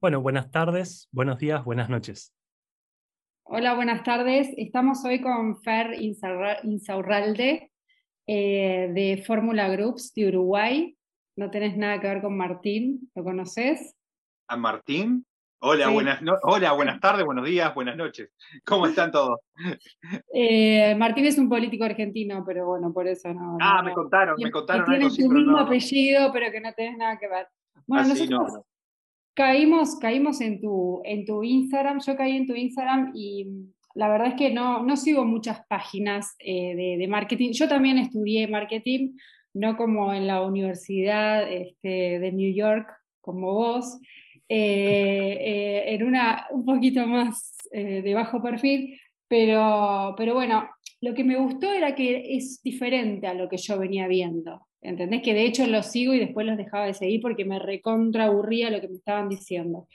[0.00, 2.34] Bueno, buenas tardes, buenos días, buenas noches.
[3.42, 4.48] Hola, buenas tardes.
[4.56, 7.70] Estamos hoy con Fer Insaurralde
[8.26, 10.96] eh, de Fórmula Groups de Uruguay.
[11.36, 13.94] No tenés nada que ver con Martín, ¿lo conoces?
[14.48, 15.26] ¿A Martín?
[15.58, 18.30] Hola, buenas, hola, buenas tardes, buenos días, buenas noches.
[18.64, 19.38] ¿Cómo están todos?
[20.32, 23.58] Eh, Martín es un político argentino, pero bueno, por eso no.
[23.60, 24.86] Ah, me contaron, me contaron.
[24.86, 27.48] Que tiene tu mismo apellido, pero que no tenés nada que ver.
[27.86, 28.64] Bueno, ah, nosotros
[29.40, 33.46] caímos, caímos en, tu, en tu Instagram, yo caí en tu Instagram y
[33.94, 37.52] la verdad es que no, no sigo muchas páginas eh, de, marketing.
[37.52, 39.16] Yo también estudié marketing,
[39.54, 42.86] no como en la Universidad este, de New York,
[43.22, 43.98] como vos,
[44.46, 50.68] eh, eh, en una un poquito más de bajo perfil, pero, pero bueno,
[51.00, 54.66] lo que me gustó era que es diferente a lo que yo venía viendo.
[54.82, 55.22] ¿Entendés?
[55.22, 58.70] Que de hecho los sigo y después los dejaba de seguir porque me recontra aburría
[58.70, 59.88] lo que me estaban diciendo.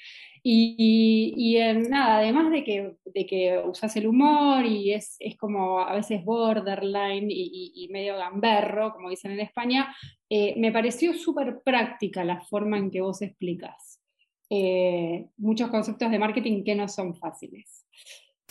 [0.43, 1.57] Y, y,
[1.89, 6.23] nada, además de que, de que usas el humor y es, es como a veces
[6.23, 9.95] borderline y, y, medio gamberro, como dicen en España,
[10.29, 13.95] eh, me pareció súper práctica la forma en que vos explicas
[14.49, 17.85] eh, muchos conceptos de marketing que no son fáciles.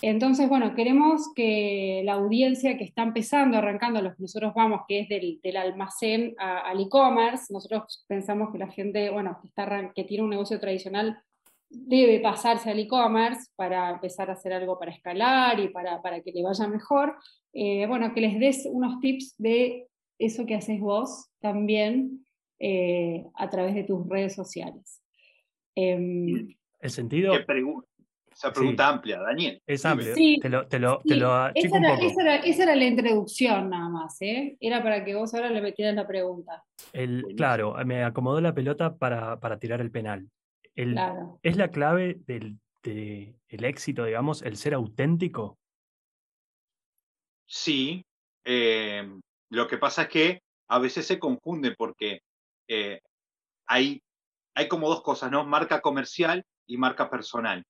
[0.06, 5.00] Entonces, bueno, queremos que la audiencia que está empezando, arrancando, los que nosotros vamos, que
[5.00, 10.24] es del, almacén al e-commerce, nosotros pensamos que la gente, bueno, que, está, que tiene
[10.24, 11.19] un negocio tradicional
[11.70, 16.33] debe pasarse al e-commerce para empezar a hacer algo para escalar y para, para que
[16.33, 17.16] le vaya mejor.
[17.55, 22.27] Eh, bueno, que les des unos tips de eso que haces vos también
[22.58, 25.00] eh, a través de tus redes sociales.
[25.74, 27.33] Em, el sentido.
[27.33, 27.46] ¿Qué,
[28.34, 29.62] esa pregunta amplia, Daniel.
[29.66, 30.14] Es amplia.
[30.14, 33.88] te lo, te lo, te lo esa, era, esa, era, esa, era, la introducción nada
[33.88, 34.56] más, ¿eh?
[34.60, 36.64] Era para que vos ahora le metieras la pregunta.
[36.92, 40.28] El, claro, me acomodó la pelota para, para tirar el penal.
[40.74, 40.98] El,
[41.42, 45.58] ¿Es la clave del de, el éxito, digamos, el ser auténtico?
[47.46, 48.05] Sí.
[48.44, 49.08] Eh,
[49.50, 52.20] lo que pasa es que a veces se confunde porque
[52.68, 53.00] eh,
[53.67, 54.02] hay,
[54.55, 55.44] hay como dos cosas, ¿no?
[55.44, 57.64] Marca comercial y marca personal.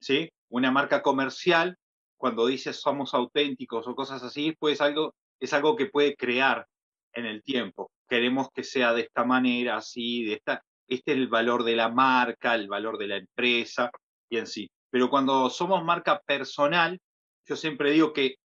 [0.00, 0.30] ¿Sí?
[0.48, 1.76] Una marca comercial,
[2.16, 6.66] cuando dices somos auténticos o cosas así, pues algo, es algo que puede crear
[7.12, 7.90] en el tiempo.
[8.08, 11.88] Queremos que sea de esta manera, así, de esta, este es el valor de la
[11.88, 13.90] marca, el valor de la empresa
[14.28, 14.70] y en sí.
[14.90, 17.00] Pero cuando somos marca personal,
[17.44, 18.36] yo siempre digo que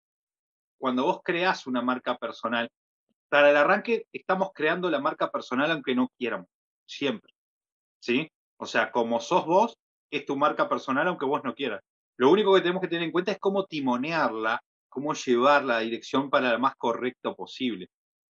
[0.79, 2.69] cuando vos creas una marca personal,
[3.29, 6.49] para el arranque estamos creando la marca personal aunque no quieramos,
[6.85, 7.33] siempre.
[7.99, 8.29] ¿Sí?
[8.57, 9.77] O sea, como sos vos,
[10.11, 11.81] es tu marca personal aunque vos no quieras.
[12.17, 16.29] Lo único que tenemos que tener en cuenta es cómo timonearla, cómo llevar la dirección
[16.29, 17.87] para lo más correcto posible.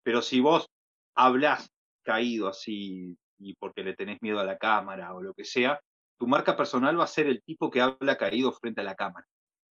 [0.03, 0.67] Pero si vos
[1.15, 1.69] hablas
[2.03, 5.79] caído así y porque le tenés miedo a la cámara o lo que sea,
[6.17, 9.25] tu marca personal va a ser el tipo que habla caído frente a la cámara.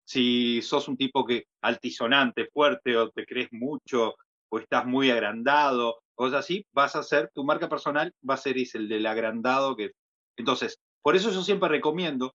[0.05, 4.15] Si sos un tipo que altisonante, fuerte o te crees mucho
[4.51, 8.57] o estás muy agrandado, cosas así, vas a ser, tu marca personal va a ser
[8.59, 9.93] el del agrandado que...
[10.37, 12.35] Entonces, por eso yo siempre recomiendo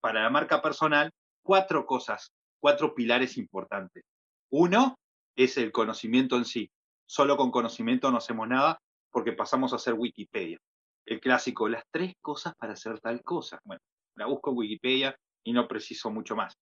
[0.00, 1.12] para la marca personal
[1.42, 4.04] cuatro cosas, cuatro pilares importantes.
[4.50, 4.96] Uno
[5.36, 6.70] es el conocimiento en sí.
[7.06, 8.78] Solo con conocimiento no hacemos nada
[9.10, 10.58] porque pasamos a hacer Wikipedia.
[11.04, 13.60] El clásico, las tres cosas para hacer tal cosa.
[13.64, 13.82] Bueno,
[14.16, 16.54] la busco en Wikipedia y no preciso mucho más.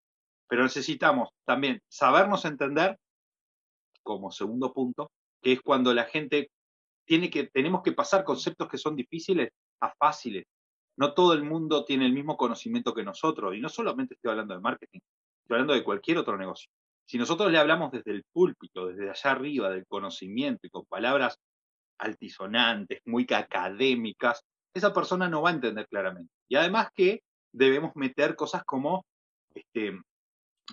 [0.48, 2.98] Pero necesitamos también sabernos entender,
[4.02, 6.50] como segundo punto, que es cuando la gente
[7.06, 9.50] tiene que, tenemos que pasar conceptos que son difíciles
[9.80, 10.46] a fáciles.
[10.96, 14.54] No todo el mundo tiene el mismo conocimiento que nosotros, y no solamente estoy hablando
[14.54, 15.00] de marketing,
[15.42, 16.70] estoy hablando de cualquier otro negocio.
[17.06, 21.38] Si nosotros le hablamos desde el púlpito, desde allá arriba del conocimiento y con palabras
[21.98, 26.32] altisonantes, muy académicas, esa persona no va a entender claramente.
[26.48, 27.22] Y además que
[27.52, 29.04] debemos meter cosas como
[29.54, 30.00] este,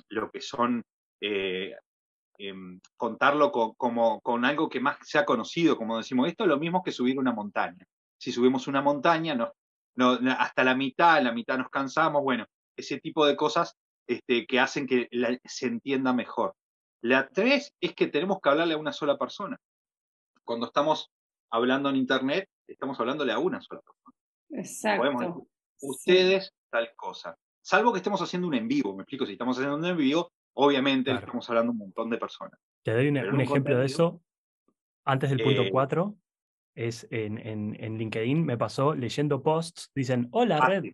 [0.09, 0.83] lo que son,
[1.21, 1.75] eh,
[2.37, 6.57] em, contarlo con, como, con algo que más sea conocido, como decimos, esto es lo
[6.57, 7.85] mismo que subir una montaña.
[8.17, 9.49] Si subimos una montaña, nos
[9.95, 12.45] no, hasta la mitad, la mitad nos cansamos, bueno,
[12.75, 13.75] ese tipo de cosas
[14.07, 15.07] este, que hacen que
[15.45, 16.55] se entienda mejor.
[17.01, 19.57] La tres es que tenemos que hablarle a una sola persona.
[20.43, 21.11] Cuando estamos
[21.51, 24.15] hablando en Internet, estamos hablándole a una sola persona.
[24.51, 25.47] Exacto.
[25.81, 27.35] ustedes, tal cosa.
[27.63, 30.31] Salvo que estemos haciendo un en vivo, me explico, si estamos haciendo un en vivo,
[30.53, 32.59] obviamente estamos hablando a un montón de personas.
[32.83, 34.21] Te doy un, ejemplo de eso.
[35.05, 36.15] Antes del punto 4,
[36.75, 40.93] es en, en, LinkedIn, me pasó leyendo posts, dicen, hola ah, Red,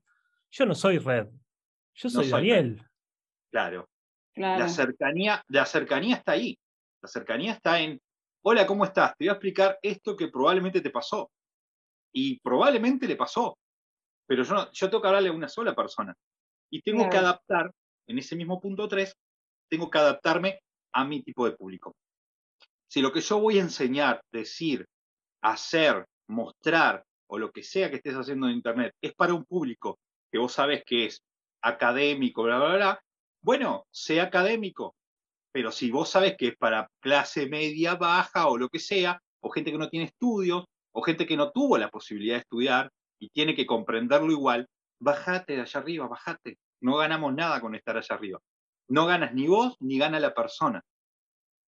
[0.51, 1.27] yo no soy Red,
[1.93, 2.83] yo soy Daniel.
[3.51, 3.89] Claro.
[4.35, 6.57] La, cercanía, la cercanía está ahí.
[7.01, 7.99] La cercanía está en,
[8.43, 9.15] hola, ¿cómo estás?
[9.17, 11.31] Te voy a explicar esto que probablemente te pasó.
[12.13, 13.57] Y probablemente le pasó.
[14.27, 16.13] pero yo, no, yo tengo que hablarle a una sola persona.
[16.69, 17.71] Y tengo que adaptar,
[18.07, 19.15] en ese mismo punto 3,
[19.69, 20.59] tengo que adaptarme
[20.93, 21.95] a mi tipo de público.
[22.89, 24.85] Si lo que yo voy a enseñar, decir,
[25.41, 29.99] hacer, mostrar o lo que sea que estés haciendo en Internet es para un público
[30.31, 31.21] que vos sabes que es
[31.61, 33.01] académico, bla, bla, bla,
[33.41, 34.95] bueno, sea académico,
[35.51, 39.49] pero si vos sabes que es para clase media, baja o lo que sea, o
[39.49, 43.29] gente que no tiene estudios, o gente que no tuvo la posibilidad de estudiar y
[43.29, 44.67] tiene que comprenderlo igual,
[44.99, 46.57] bajate de allá arriba, bajate.
[46.81, 48.39] No ganamos nada con estar allá arriba.
[48.87, 50.83] No ganas ni vos ni gana la persona.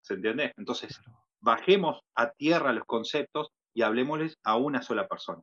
[0.02, 0.52] ¿Se entiende?
[0.56, 1.00] Entonces,
[1.40, 5.40] bajemos a tierra los conceptos y hablemosles a una sola persona.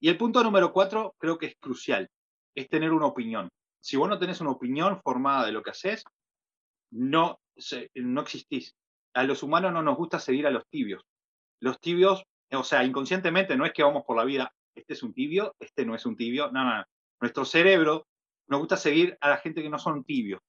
[0.00, 2.10] Y el punto número cuatro creo que es crucial,
[2.56, 3.48] es tener una opinión.
[3.80, 6.02] Si vos no tenés una opinión formada de lo que haces,
[6.90, 7.38] no,
[7.94, 8.74] no existís.
[9.14, 11.04] A los humanos no nos gusta seguir a los tibios.
[11.60, 15.14] Los tibios, o sea, inconscientemente no es que vamos por la vida, este es un
[15.14, 16.84] tibio, este no es un tibio, no, no, no.
[17.20, 18.08] Nuestro cerebro
[18.48, 20.40] nos gusta seguir a la gente que no son tibios,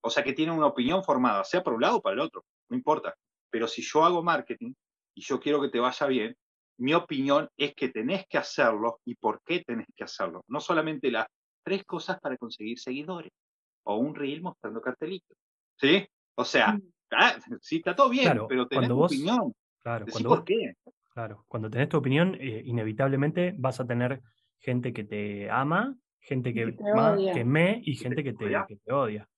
[0.00, 2.44] o sea, que tienen una opinión formada, sea por un lado o para el otro,
[2.68, 3.16] no importa.
[3.50, 4.74] Pero si yo hago marketing
[5.16, 6.36] y yo quiero que te vaya bien,
[6.78, 10.44] mi opinión es que tenés que hacerlo y por qué tenés que hacerlo.
[10.48, 11.26] No solamente las
[11.62, 13.32] tres cosas para conseguir seguidores
[13.84, 15.36] o un reel mostrando cartelitos.
[15.76, 16.06] ¿Sí?
[16.36, 16.82] O sea, mm.
[17.12, 19.52] ah, sí, está todo bien, pero tenés tu opinión.
[19.80, 20.74] Claro, cuando por qué.
[21.12, 24.20] Claro, cuando tenés tu opinión, eh, inevitablemente vas a tener
[24.60, 26.76] gente que te ama, gente que,
[27.34, 29.28] que, me y gente que te, que te odia.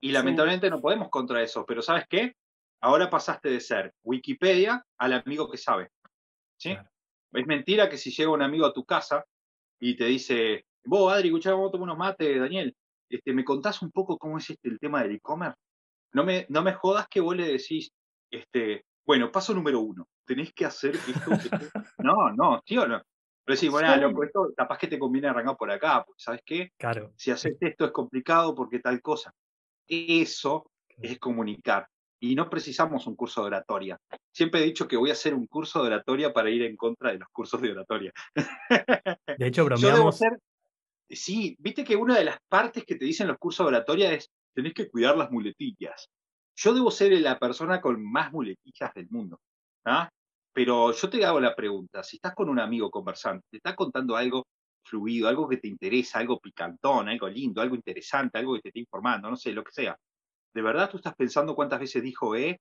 [0.00, 2.34] Y lamentablemente no podemos contra eso, pero ¿sabes qué?
[2.80, 5.88] Ahora pasaste de ser Wikipedia al amigo que sabe.
[6.64, 6.76] ¿Sí?
[7.32, 9.24] Es mentira que si llega un amigo a tu casa
[9.78, 12.74] y te dice, vos, Adri, escuchá, vamos a tomar unos mates, Daniel,
[13.08, 15.58] este, ¿me contás un poco cómo es este, el tema del e-commerce?
[16.12, 17.90] No me, no me jodas que vos le decís,
[18.30, 21.30] este, bueno, paso número uno, tenés que hacer esto.
[21.98, 23.02] no, no, tío, no.
[23.44, 26.70] Pero sí, bueno, loco, esto capaz que te conviene arrancar por acá, porque ¿sabes qué?
[26.78, 27.12] Claro.
[27.16, 29.34] Si haces esto es complicado porque tal cosa.
[29.86, 31.86] Eso es comunicar
[32.30, 34.00] y no precisamos un curso de oratoria.
[34.32, 37.12] Siempre he dicho que voy a hacer un curso de oratoria para ir en contra
[37.12, 38.12] de los cursos de oratoria.
[39.38, 40.20] De hecho, bromeamos.
[41.10, 44.30] sí, viste que una de las partes que te dicen los cursos de oratoria es
[44.54, 46.08] tenés que cuidar las muletillas.
[46.56, 49.38] Yo debo ser la persona con más muletillas del mundo.
[49.84, 50.08] ¿ah?
[50.54, 54.16] Pero yo te hago la pregunta, si estás con un amigo conversando, te está contando
[54.16, 54.46] algo
[54.82, 58.80] fluido, algo que te interesa, algo picantón, algo lindo, algo interesante, algo que te esté
[58.80, 59.98] informando, no sé, lo que sea.
[60.54, 62.60] ¿De verdad tú estás pensando cuántas veces dijo eh?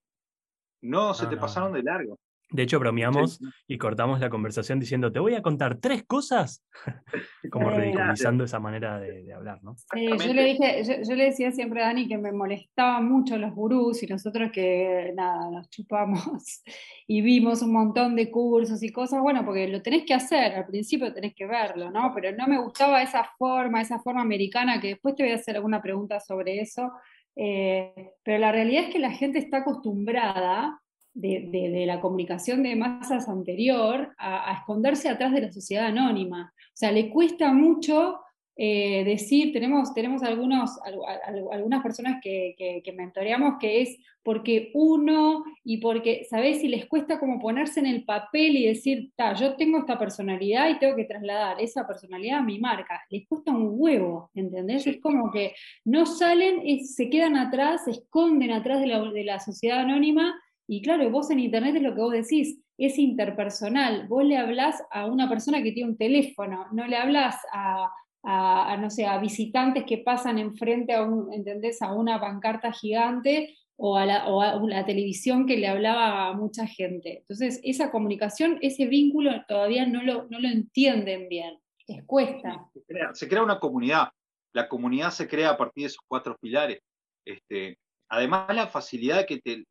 [0.82, 2.20] No, se te pasaron de largo.
[2.54, 6.64] De hecho, bromeamos y cortamos la conversación diciendo, te voy a contar tres cosas,
[7.52, 9.76] como ridiculizando esa manera de, hablar, ¿no?
[9.96, 14.04] yo, le dije, yo, le decía siempre a Dani que me molestaban mucho los gurús
[14.04, 16.62] y nosotros que, nada, nos chupamos
[17.08, 20.68] y vimos un montón de cursos y cosas, bueno, porque lo tenés que hacer, al
[20.68, 22.12] principio tenés que verlo, ¿no?
[22.14, 25.56] Pero no me gustaba esa forma, esa forma americana, que después te voy a hacer
[25.56, 26.92] alguna pregunta sobre eso,
[27.36, 30.80] eh, pero la realidad es que la gente está acostumbrada
[31.14, 36.54] de, la comunicación de masas anterior a, esconderse atrás de la sociedad anónima.
[36.56, 38.20] O sea, le cuesta mucho
[38.56, 40.80] eh, decir, tenemos, tenemos algunos,
[41.52, 46.62] algunas personas que, que, mentoreamos que es porque uno y porque, ¿sabes?
[46.62, 50.78] Si les cuesta como ponerse en el papel y decir, yo tengo esta personalidad y
[50.78, 54.86] tengo que trasladar esa personalidad a mi marca, les cuesta un huevo, ¿entendés?
[54.86, 59.40] Es como que no salen, se quedan atrás, se esconden atrás de la, de la
[59.40, 60.36] sociedad anónima
[60.68, 64.08] y claro, vos en Internet es lo que vos decís, es interpersonal.
[64.08, 67.90] Vos le hablas a una persona que tiene un teléfono, no le hablas a,
[68.24, 71.82] no sé, a visitantes que pasan enfrente a, un, ¿entendés?
[71.82, 76.66] a una pancarta gigante o a, la, o la televisión que le hablaba a mucha
[76.68, 77.20] gente.
[77.20, 82.70] Entonces, esa comunicación, ese vínculo todavía no lo, no lo entienden bien, les cuesta.
[83.14, 84.10] Se crea, una comunidad,
[84.54, 86.80] la comunidad se crea a partir de esos cuatro pilares.
[87.26, 87.78] Este,
[88.14, 89.66] Además, la facilidad que te,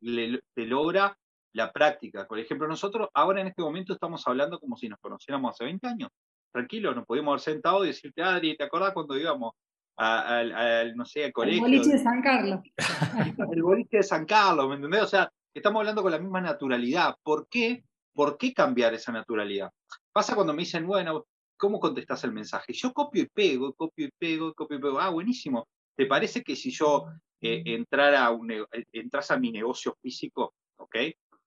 [0.55, 1.17] logra
[1.53, 2.27] la práctica.
[2.27, 5.87] Por ejemplo, nosotros ahora en este momento estamos hablando como si nos conociéramos hace 20
[5.87, 6.09] años.
[6.53, 9.53] Tranquilo, nos podemos haber sentado y decirte, Adri, ¿te acordás cuando íbamos
[9.97, 11.65] al, no sé, al colegio?
[11.65, 12.59] El boliche de San Carlos.
[13.51, 15.01] el boliche de San Carlos, ¿me entendés?
[15.01, 17.15] O sea, estamos hablando con la misma naturalidad.
[17.23, 17.83] ¿Por qué?
[18.13, 19.71] ¿Por qué cambiar esa naturalidad?
[20.11, 21.25] Pasa cuando me dicen, bueno,
[21.57, 22.71] ¿cómo contestás el mensaje?
[22.73, 24.99] Yo copio y pego, copio y pego, copio y pego.
[24.99, 25.67] Ah, buenísimo.
[25.95, 27.07] ¿Te parece que si yo
[27.41, 30.95] eh, entrar a un, eh, entras a mi negocio físico, ¿ok?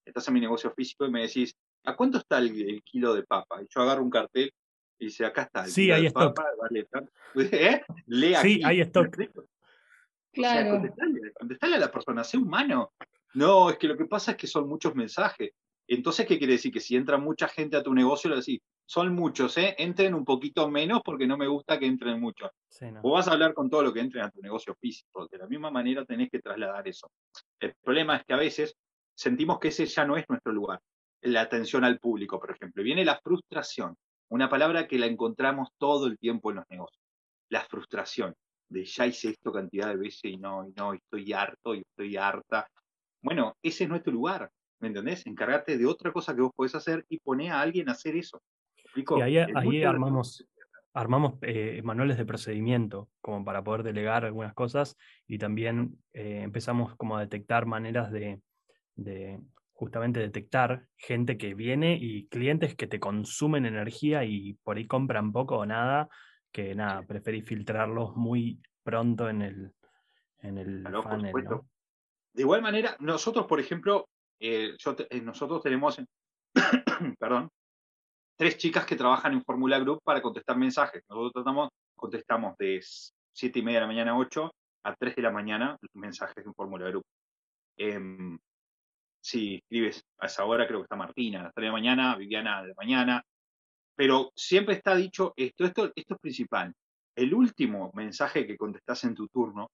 [0.05, 3.63] Entras a mi negocio físico y me decís, ¿a cuánto está el, kilo de papa?
[3.63, 4.53] Y yo agarro un cartel
[4.99, 5.67] y dice, acá está.
[5.67, 6.41] Sí, hay stock.
[7.35, 7.83] ¿Eh?
[8.43, 9.17] sí, hay stock.
[10.33, 10.83] Claro.
[11.39, 12.93] contestale, a la persona, sé humano.
[13.35, 15.51] No, es que lo que pasa es que son muchos mensajes.
[15.89, 16.73] Entonces, ¿qué quiere decir?
[16.73, 19.75] Que si entra mucha gente a tu negocio, le decís, son muchos, ¿eh?
[19.79, 22.51] Entren un poquito menos porque no me gusta que entren muchos.
[23.03, 25.27] Vos vas a hablar con todo lo que entre a tu negocio físico.
[25.29, 27.11] De la misma manera tenés que trasladar eso.
[27.61, 28.77] El problema es que a veces
[29.15, 30.81] sentimos que ese ya no es nuestro lugar.
[31.23, 32.83] La atención al público, por ejemplo.
[32.83, 33.97] Viene la frustración,
[34.29, 37.03] una palabra que la encontramos todo el tiempo en los negocios.
[37.49, 38.35] La frustración
[38.69, 42.17] de ya hice esto cantidad de veces y no, y no, estoy harto y estoy
[42.17, 42.69] harta.
[43.23, 45.27] Bueno, ese es nuestro lugar, ¿me entendés?
[45.27, 48.43] Encargarte de otra cosa que vos podés hacer y poner a alguien a hacer eso.
[48.95, 50.47] Y ahí, armamos,
[50.95, 56.97] armamos eh, manuales de procedimiento como para poder delegar algunas cosas y también eh, empezamos
[56.97, 58.41] como a detectar maneras de,
[58.95, 59.39] de,
[59.77, 65.33] justamente detectar gente que viene y clientes que te consumen energía y por ahí compran
[65.33, 66.09] poco o nada,
[66.51, 69.73] que nada, preferís filtrarlos muy pronto en el,
[70.41, 71.33] en el funnel,
[72.33, 74.09] De igual manera, nosotros, por ejemplo,
[74.41, 74.77] eh,
[75.23, 76.01] nosotros tenemos,
[77.19, 77.51] perdón,
[78.35, 81.03] tres chicas que trabajan en Formula Group para contestar mensajes.
[81.11, 84.51] Nosotros tratamos, contestamos de 7 y media de la mañana a 8
[84.85, 87.05] a 3 de la mañana mensajes en Formula Group.
[87.77, 88.01] Eh,
[89.27, 92.63] si escribes a esa hora, creo que está Martina, a las 3 de mañana, Viviana
[92.63, 93.25] de la mañana.
[93.97, 96.73] Pero siempre está dicho esto, esto, esto es principal.
[97.17, 99.73] El último mensaje que contestas en tu turno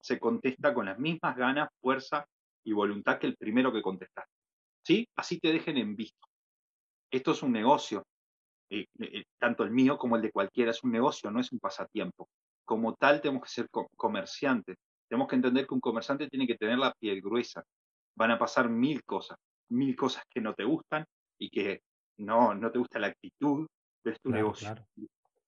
[0.00, 2.24] se contesta con las mismas ganas, fuerza
[2.64, 4.32] y voluntad que el primero que contestaste.
[4.82, 5.06] ¿Sí?
[5.16, 6.26] Así te dejen en visto.
[7.10, 8.06] Esto es un negocio,
[8.70, 11.58] eh, eh, tanto el mío como el de cualquiera, es un negocio, no es un
[11.58, 12.30] pasatiempo.
[12.64, 14.78] Como tal, tenemos que ser comerciantes.
[15.06, 17.62] Tenemos que entender que un comerciante tiene que tener la piel gruesa.
[18.16, 19.38] Van a pasar mil cosas,
[19.70, 21.04] mil cosas que no te gustan
[21.38, 21.82] y que
[22.18, 23.66] no, no te gusta la actitud,
[24.04, 24.74] de tu negocio.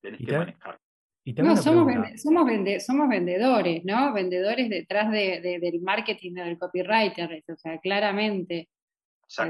[0.00, 0.78] Tienes que manejar.
[1.24, 1.92] no, somos,
[2.22, 4.12] somos, vendedores, ¿no?
[4.12, 8.68] Vendedores detrás del marketing del copywriter, o sea, claramente.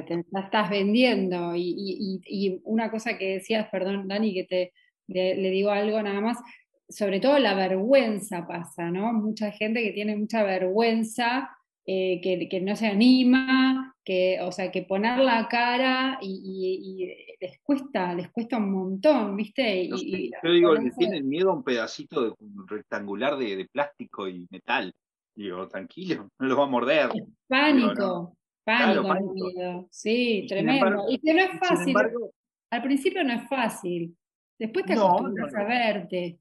[0.09, 1.53] Te, estás vendiendo.
[1.55, 4.73] Y, una cosa que decías, perdón, Dani, que te
[5.07, 6.39] le, digo algo nada más,
[6.89, 9.13] sobre todo la vergüenza pasa, ¿no?
[9.13, 11.56] Mucha gente que tiene mucha vergüenza,
[11.89, 18.13] eh, que, no se anima, que, o sea, que poner la cara y, les cuesta,
[18.13, 19.89] les cuesta un montón, ¿viste?
[19.89, 19.97] yo
[20.51, 22.35] digo, le tienen miedo a un pedacito de,
[22.67, 24.93] rectangular de, plástico y metal.
[25.37, 27.11] Digo, tranquilo, no los va a morder.
[27.47, 28.37] pánico.
[28.65, 31.05] Pánico, Sí, tremendo.
[31.09, 31.95] y que no es fácil.
[32.71, 34.17] Al principio no es fácil.
[34.59, 36.41] Después te acostumbras a verte.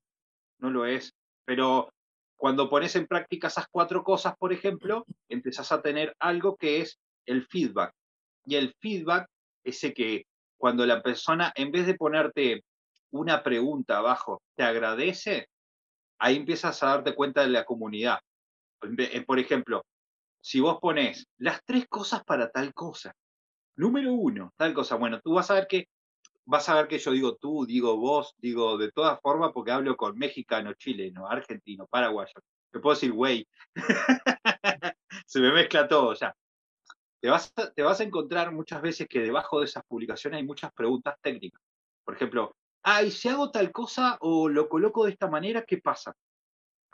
[0.59, 1.13] No lo es.
[1.45, 1.89] Pero
[2.37, 6.99] cuando pones en práctica esas cuatro cosas, por ejemplo, empezás a tener algo que es
[7.25, 7.93] el feedback.
[8.45, 9.27] Y el feedback,
[9.63, 10.25] ese que
[10.57, 12.63] cuando la persona, en vez de ponerte
[13.11, 15.47] una pregunta abajo, te agradece,
[16.19, 18.19] ahí empiezas a darte cuenta de la comunidad.
[19.25, 19.85] Por ejemplo,
[20.41, 23.13] si vos pones las tres cosas para tal cosa,
[23.75, 25.87] número uno, tal cosa, bueno, tú vas a ver que
[26.45, 29.95] vas a ver que yo digo tú, digo vos, digo de todas formas porque hablo
[29.97, 32.33] con mexicano, chileno, argentino, paraguayo.
[32.71, 33.47] Te puedo decir güey.
[35.25, 36.35] Se me mezcla todo ya.
[37.21, 40.45] Te vas, a, te vas a encontrar muchas veces que debajo de esas publicaciones hay
[40.45, 41.61] muchas preguntas técnicas.
[42.03, 46.13] Por ejemplo, ay, si hago tal cosa o lo coloco de esta manera, ¿qué pasa?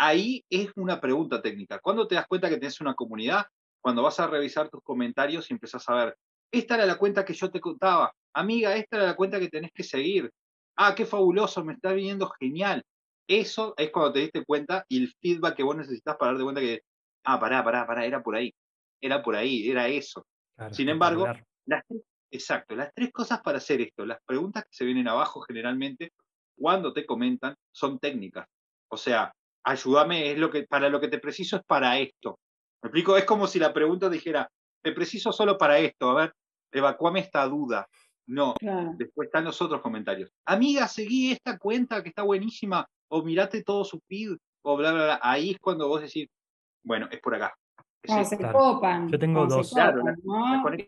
[0.01, 1.79] ahí es una pregunta técnica.
[1.79, 3.45] ¿Cuándo te das cuenta que tienes una comunidad?
[3.79, 6.17] Cuando vas a revisar tus comentarios y empiezas a ver,
[6.51, 8.11] esta era la cuenta que yo te contaba.
[8.33, 10.31] Amiga, esta era la cuenta que tenés que seguir.
[10.75, 12.83] Ah, qué fabuloso, me está viniendo genial.
[13.27, 16.61] Eso es cuando te diste cuenta y el feedback que vos necesitas para darte cuenta
[16.61, 16.81] que,
[17.25, 18.53] ah, pará, pará, pará, era por ahí.
[19.01, 20.25] Era por ahí, era eso.
[20.71, 21.27] Sin embargo,
[21.65, 21.83] las
[22.31, 26.13] exacto, las tres cosas para hacer esto, las preguntas que se vienen abajo generalmente
[26.55, 28.47] cuando te comentan son técnicas.
[28.89, 29.33] O sea,
[29.63, 32.39] ayúdame, es lo que, para lo que te preciso es para esto.
[32.81, 33.17] ¿Me explico?
[33.17, 34.49] Es como si la pregunta dijera,
[34.81, 36.33] te preciso solo para esto, a ver,
[36.71, 37.87] evacuame esta duda.
[38.27, 38.55] No,
[38.97, 40.31] después están los otros comentarios.
[40.45, 45.03] Amiga, seguí esta cuenta que está buenísima, o mirate todo su feed, o bla, bla,
[45.03, 45.19] bla.
[45.21, 46.27] Ahí es cuando vos decís,
[46.83, 47.53] bueno, es por acá.
[48.07, 49.09] No, se copan.
[49.09, 49.71] Yo tengo dos.
[49.73, 50.01] claro,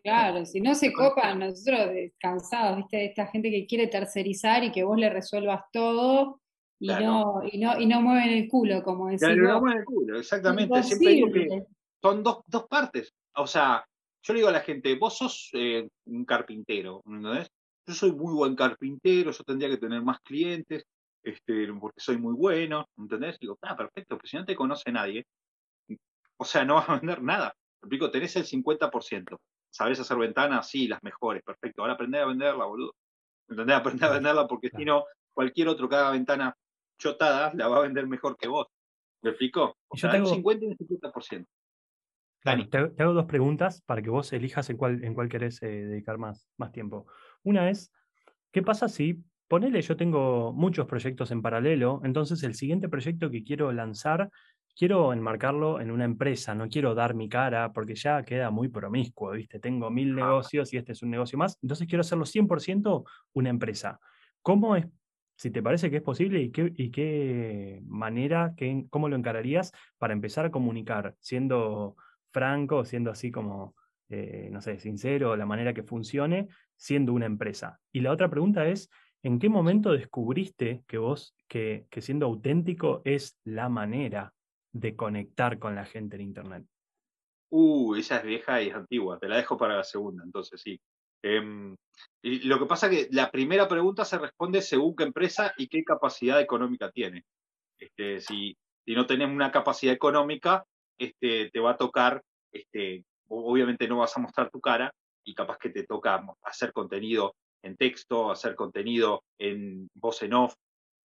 [0.03, 3.05] claro, si no se copan, nosotros cansados, ¿viste?
[3.05, 6.39] Esta gente que quiere tercerizar y que vos le resuelvas todo,
[6.79, 9.27] y, no, y, no, y no mueven el culo, como decís.
[9.37, 10.83] no mueven el culo, exactamente.
[10.83, 11.63] Siempre digo que
[12.01, 13.13] son dos, dos partes.
[13.35, 13.85] O sea,
[14.23, 17.49] yo le digo a la gente, vos sos eh, un carpintero, ¿entendés?
[17.85, 20.85] Yo soy muy buen carpintero, yo tendría que tener más clientes,
[21.21, 23.37] este, porque soy muy bueno, ¿entendés?
[23.39, 25.25] Digo, ah, perfecto, pero si no te conoce nadie,
[26.37, 27.53] o sea, no vas a vender nada.
[27.81, 29.37] Explico, tenés el 50%.
[29.69, 30.69] ¿Sabés hacer ventanas?
[30.69, 31.81] Sí, las mejores, perfecto.
[31.81, 32.95] Ahora aprende a venderla, boludo.
[33.49, 33.75] ¿Entendés?
[33.75, 36.55] Aprende a venderla porque si no, cualquier otro que haga ventana
[36.97, 38.67] chotada la va a vender mejor que vos.
[39.21, 39.75] ¿Me explicó?
[39.87, 40.29] O sea, tengo...
[40.29, 41.45] un 50 y un 50%.
[42.43, 42.67] Dani.
[42.67, 46.17] Te, hago dos preguntas para que vos elijas en cuál, en cuál querés eh, dedicar
[46.17, 47.07] más, más tiempo.
[47.43, 47.91] Una es,
[48.51, 49.23] ¿qué pasa si
[49.53, 54.31] ponele, yo tengo muchos proyectos en paralelo, entonces el siguiente proyecto que quiero lanzar,
[54.75, 59.33] quiero enmarcarlo en una empresa, no quiero dar mi cara porque ya queda muy promiscuo,
[59.33, 59.59] ¿viste?
[59.59, 63.99] Tengo mil negocios y este es un negocio más, entonces quiero hacerlo 100% una empresa.
[64.41, 64.87] ¿Cómo es,
[65.37, 69.71] si te parece que es posible y qué, y qué manera, qué, cómo lo encararías
[69.99, 71.95] para empezar a comunicar, siendo
[72.33, 73.75] franco, siendo así como,
[74.09, 77.79] eh, no sé, sincero, la manera que funcione, siendo una empresa?
[77.91, 78.89] Y la otra pregunta es,
[79.25, 84.33] ¿En qué momento descubriste que vos, que, siendo auténtico es la manera
[84.73, 86.65] de conectar con la gente en Internet?
[87.49, 90.77] Uh, esa es vieja y es antigua, te la dejo para la segunda, entonces sí.
[91.21, 91.73] Em,
[92.21, 95.85] lo que pasa es que la primera pregunta se responde según qué empresa y qué
[95.85, 97.23] capacidad económica tiene.
[97.79, 100.65] Este, si, si no tenés una capacidad económica,
[100.97, 102.21] este, te va a tocar,
[102.51, 107.35] este, obviamente no vas a mostrar tu cara y capaz que te toca hacer contenido
[107.63, 110.53] en texto, hacer contenido en voz en off.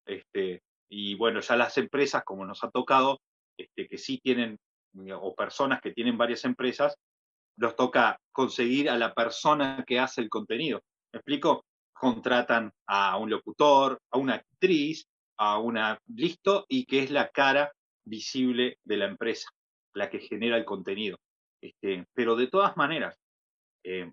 [0.07, 3.21] Este, y bueno, ya las empresas, como nos ha tocado,
[3.57, 4.59] que sí tienen,
[5.15, 6.97] o personas que tienen varias empresas,
[7.59, 10.81] nos toca conseguir a la persona que hace el contenido.
[11.13, 11.65] ¿Me explico?
[11.93, 15.07] Contratan a un locutor, a una actriz,
[15.39, 17.73] a una listo, y que es la cara
[18.05, 19.49] visible de la empresa,
[19.97, 21.19] la que genera el contenido.
[21.61, 23.17] Este, pero de todas maneras,
[23.83, 24.13] eh,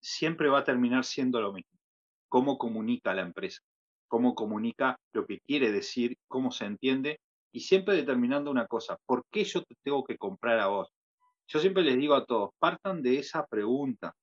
[0.00, 1.78] siempre va a terminar siendo lo mismo.
[2.28, 3.60] Cómo comunica la empresa,
[4.08, 7.18] cómo comunica lo que quiere decir, cómo se entiende
[7.52, 10.88] y siempre determinando una cosa, ¿por qué yo te tengo que comprar a vos?
[11.48, 14.14] Yo siempre les digo a todos, partan de esa pregunta.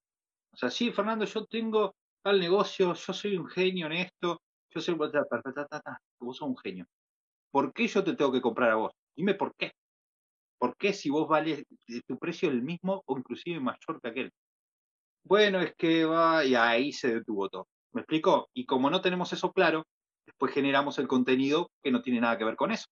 [0.54, 4.80] O sea, sí, Fernando, yo tengo tal negocio, yo soy un genio en esto, yo
[4.80, 6.86] soy vos sos un genio.
[7.52, 8.94] ¿Por qué yo te tengo que comprar a vos?
[9.16, 9.74] Dime por qué.
[10.60, 11.64] ¿Por qué si vos vales,
[12.08, 14.34] tu precio el mismo o inclusive mayor que aquel?
[15.28, 17.68] bueno, es que va, y ahí se detuvo todo.
[17.94, 18.50] ¿Me explico?
[18.54, 19.86] Y como no tenemos eso claro,
[20.26, 22.88] después generamos el contenido que no tiene nada que ver con eso.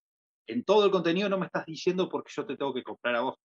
[0.48, 3.22] En todo el contenido no me estás diciendo porque yo te tengo que comprar a
[3.22, 3.36] vos.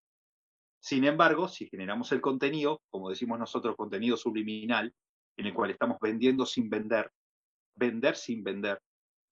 [0.83, 4.93] Sin embargo, si generamos el contenido, como decimos nosotros, contenido subliminal,
[5.37, 7.11] en el cual estamos vendiendo sin vender,
[7.77, 8.81] vender sin vender,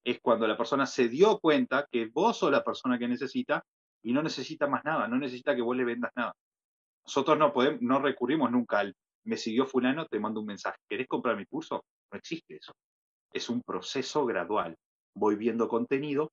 [0.04, 3.64] es cuando la persona se dio cuenta que vos sos la persona que necesita
[4.02, 6.34] y no necesita más nada, no necesita que vos le vendas nada.
[7.04, 8.94] Nosotros no, podemos, no recurrimos nunca al
[9.28, 10.78] me siguió fulano, te mando un mensaje.
[10.88, 11.84] ¿Querés comprar mi curso?
[12.10, 12.72] No existe eso.
[13.30, 14.74] Es un proceso gradual.
[15.14, 16.32] Voy viendo contenido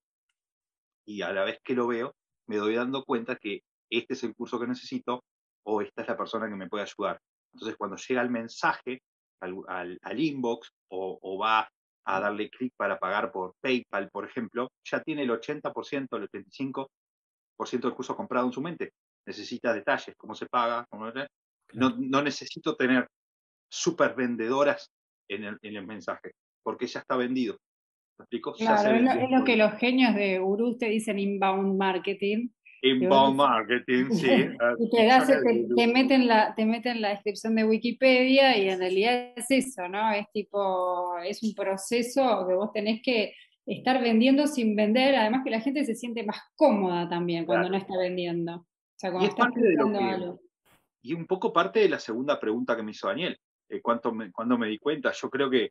[1.06, 2.15] y a la vez que lo veo,
[2.47, 5.23] me doy dando cuenta que este es el curso que necesito
[5.63, 7.19] o esta es la persona que me puede ayudar.
[7.54, 9.01] Entonces, cuando llega el mensaje
[9.41, 11.69] al, inbox o, va
[12.06, 16.88] a darle clic para pagar por PayPal, por ejemplo, ya tiene el 80%, el 85%
[17.58, 18.94] del curso comprado en su mente.
[19.26, 21.12] Necesita detalles, cómo se paga, cómo...
[21.74, 23.08] No, necesito tener
[23.70, 24.91] super vendedoras
[25.28, 26.32] en el, mensaje,
[26.63, 27.58] porque ya está vendido.
[28.18, 28.54] ¿Me explico?
[28.54, 32.50] Claro, es, lo, que los genios de Uru te dicen inbound marketing.
[32.82, 34.28] Inbound marketing, sí.
[34.80, 39.50] y te, te, meten la, te meten la descripción de Wikipedia y en realidad es
[39.50, 40.12] eso, ¿no?
[40.12, 43.34] Es tipo, es un proceso que vos tenés que
[43.65, 47.78] estar vendiendo sin vender, además que la gente se siente más cómoda también cuando no
[47.78, 48.56] está vendiendo.
[48.56, 50.39] O sea, cuando está algo
[51.06, 53.80] y un poco parte de la segunda pregunta que me hizo Daniel, eh,
[54.12, 55.69] me, cuando me di cuenta, yo creo que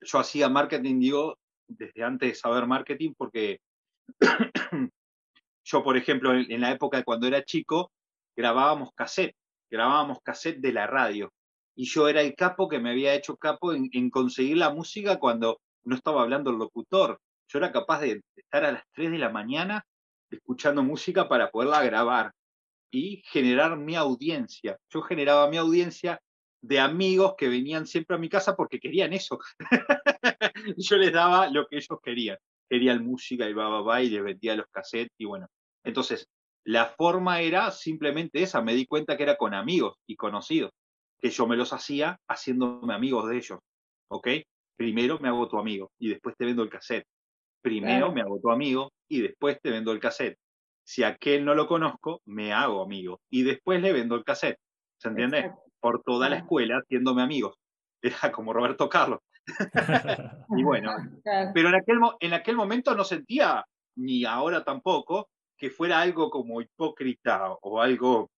[0.00, 3.60] yo hacía marketing, digo, desde antes de saber marketing, porque
[5.64, 7.92] yo, por ejemplo, en, la época de cuando era chico,
[8.36, 9.36] grabábamos cassette,
[9.70, 11.32] grabábamos cassette de la radio.
[11.76, 15.20] Y yo era el capo que me había hecho capo en, en conseguir la música
[15.20, 17.20] cuando no estaba hablando el locutor.
[17.48, 19.84] Yo era capaz de estar a las 3 de la mañana
[20.30, 22.32] escuchando música para poderla grabar
[22.90, 24.78] y generar mi audiencia.
[24.88, 26.20] Yo generaba mi audiencia
[26.62, 29.38] de amigos que venían siempre a mi casa porque querían eso.
[30.76, 32.38] Yo les daba lo que ellos querían.
[32.68, 35.48] Querían música y va, va, va, y les vendía los cassettes y bueno.
[35.84, 36.28] Entonces,
[36.64, 38.60] la forma era simplemente esa.
[38.60, 40.72] Me di cuenta que era con amigos y conocidos,
[41.18, 43.58] que yo me los hacía haciéndome amigos de ellos.
[44.08, 44.28] ¿Ok?
[44.80, 47.06] Primero me hago tu amigo y después te vendo el cassette.
[47.60, 50.38] Primero me hago tu amigo y después te vendo el cassette
[50.90, 54.58] si aquel no lo conozco, me hago amigo y después le vendo el cassette.
[54.98, 55.52] ¿Se entiende?
[55.78, 57.56] Por toda la escuela haciéndome amigos.
[58.02, 59.20] Era como Roberto Carlos.
[60.56, 60.90] y bueno,
[61.54, 63.64] pero en aquel, en aquel momento no sentía,
[63.96, 68.30] ni ahora tampoco, que fuera algo como hipócrita o algo,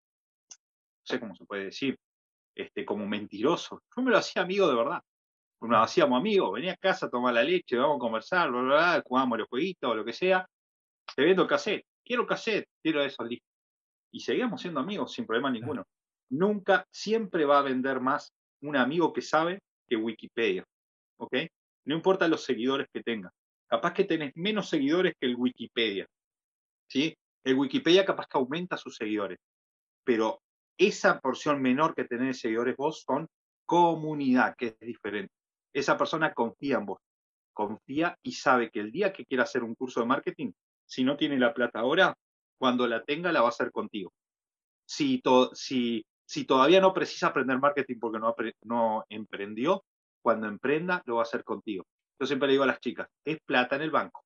[0.50, 1.98] no sé cómo se puede decir,
[2.54, 3.82] este, como mentiroso.
[3.96, 5.02] Yo me lo hacía amigo de verdad.
[5.62, 9.40] Nos hacíamos amigos, venía a casa, tomar la leche, vamos a conversar, bla, bla, jugábamos
[9.40, 10.46] los jueguitos o lo que sea.
[11.16, 13.48] Te vendo el cassette quiero cassette, quiero eso, listo.
[14.12, 15.86] Y seguíamos siendo amigos sin problema ninguno.
[16.30, 20.66] Nunca, siempre va a vender más un amigo que sabe que Wikipedia.
[21.18, 21.36] ¿Ok?
[21.84, 23.32] no importa los seguidores que tengas.
[23.68, 26.06] Capaz que tenés menos seguidores que el Wikipedia.
[26.88, 27.16] ¿sí?
[27.44, 29.40] El Wikipedia capaz que aumenta sus seguidores,
[30.04, 30.42] pero
[30.78, 33.28] esa porción menor que tenés de seguidores vos son
[33.66, 35.34] comunidad, que es diferente.
[35.74, 37.00] Esa persona confía en vos,
[37.54, 40.52] confía y sabe que el día que quiera hacer un curso de marketing,
[40.86, 42.16] si no tiene la plata ahora,
[42.58, 44.12] cuando la tenga la va a hacer contigo.
[44.86, 45.22] Si,
[45.54, 49.84] si, si todavía no precisa aprender marketing porque no, no emprendió,
[50.22, 51.86] cuando emprenda lo va a hacer contigo.
[52.20, 54.24] Yo siempre le digo a las chicas, es plata en el banco.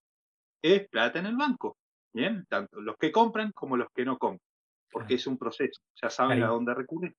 [0.61, 1.77] Es plata en el banco.
[2.13, 4.45] Bien, tanto los que compran como los que no compran.
[4.91, 7.13] Porque es un proceso, ya saben a dónde recurrir.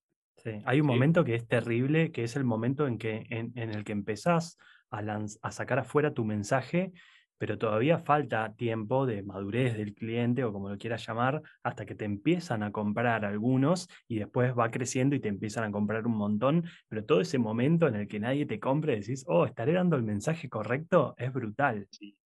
[0.47, 0.61] Sí.
[0.65, 3.91] Hay un momento que es terrible, que es el momento en, que, en, el que
[3.91, 4.57] empezás
[4.91, 5.01] a,
[5.41, 6.93] a sacar afuera tu mensaje
[7.37, 11.95] pero todavía falta tiempo de madurez del cliente o como lo quieras llamar, hasta que
[11.95, 16.17] te empiezan a comprar algunos y después va creciendo y te empiezan a comprar un
[16.17, 19.95] montón, pero todo ese momento en el que nadie te compre, decís, oh, estaré dando
[19.95, 21.87] el mensaje correcto, es brutal.
[21.91, 22.17] Sí,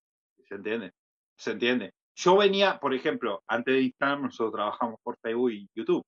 [0.48, 0.94] se entiende,
[1.36, 1.94] se entiende.
[2.16, 6.06] Yo venía, por ejemplo, antes de Instagram, nosotros trabajamos por Facebook y YouTube.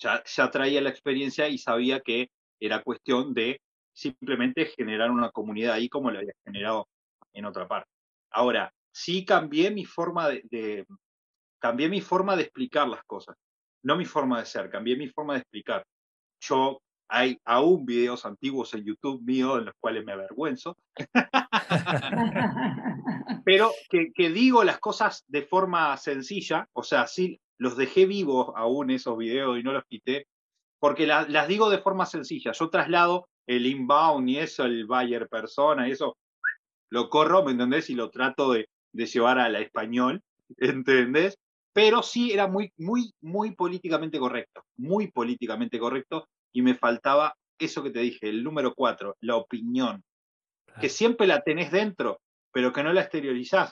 [0.00, 3.60] Ya, ya traía la experiencia y sabía que era cuestión de
[3.92, 6.88] simplemente generar una comunidad ahí como lo había generado
[7.32, 7.90] en otra parte.
[8.30, 10.86] Ahora, sí cambié mi forma de,
[11.58, 13.36] cambié mi forma de explicar las cosas,
[13.82, 15.84] no mi forma de ser, cambié mi forma de explicar.
[16.40, 20.76] Yo hay aún videos antiguos en YouTube mío en los cuales me avergüenzo,
[23.44, 28.52] pero que, que, digo las cosas de forma sencilla, o sea, sí los dejé vivos
[28.56, 30.26] aún esos videos y no los quité,
[30.78, 32.52] porque las digo de forma sencilla.
[32.52, 36.16] Yo traslado el inbound y eso, el buyer persona y eso,
[36.88, 37.90] lo corro, ¿me entendés?
[37.90, 40.22] Y lo trato de, de llevar a la español,
[40.56, 41.36] ¿entendés?
[41.74, 47.82] Pero sí era muy, muy, muy políticamente correcto, muy políticamente correcto, y me faltaba eso
[47.82, 50.02] que te dije, el número cuatro, la opinión,
[50.80, 52.20] que siempre la tenés dentro,
[52.52, 53.70] pero que no la exteriorizás.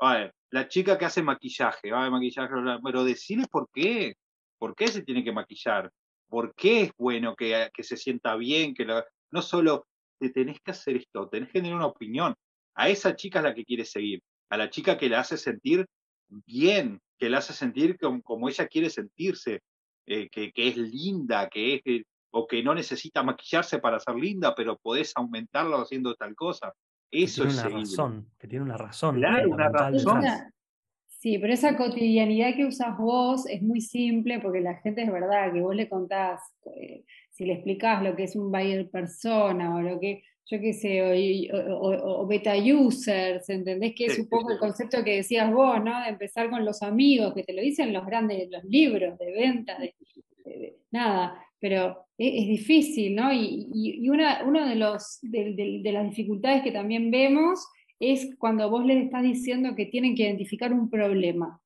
[0.00, 4.14] ver, la chica que hace maquillaje, va maquillaje, pero decirle por qué,
[4.56, 5.90] por qué se tiene que maquillar,
[6.28, 10.70] por qué es bueno que, que se sienta bien, que no solo te tenés que
[10.70, 12.36] hacer esto, tenés que tener una opinión.
[12.76, 15.86] A esa chica es la que quieres seguir, a la chica que la hace sentir
[16.28, 19.60] bien, que la hace sentir como, ella quiere sentirse,
[20.06, 24.78] eh, que, es linda, que es, o que no necesita maquillarse para ser linda, pero
[24.78, 26.72] podés aumentarlo haciendo tal cosa.
[27.14, 29.16] Eso que tiene es una razón, que tiene una razón.
[29.16, 30.24] Claro, una razón.
[31.24, 35.54] Sí, pero esa cotidianidad que usas vos es muy simple porque la gente es verdad
[35.54, 36.42] que vos le contás,
[36.76, 40.74] eh, si le explicás lo que es un buyer persona o lo que, yo qué
[40.74, 41.00] sé,
[41.70, 43.94] o, beta users, ¿entendés?
[43.94, 46.02] Que es un poco el concepto que decías vos, ¿no?
[46.02, 49.78] De empezar con los amigos, que te lo dicen los grandes, los libros de venta,
[49.78, 49.94] de,
[50.90, 53.32] nada, pero es, es, difícil, ¿no?
[53.32, 57.66] Y, y una, uno de, los, de, de las dificultades que también vemos
[57.98, 61.58] es cuando vos les estás diciendo que tienen que identificar un problema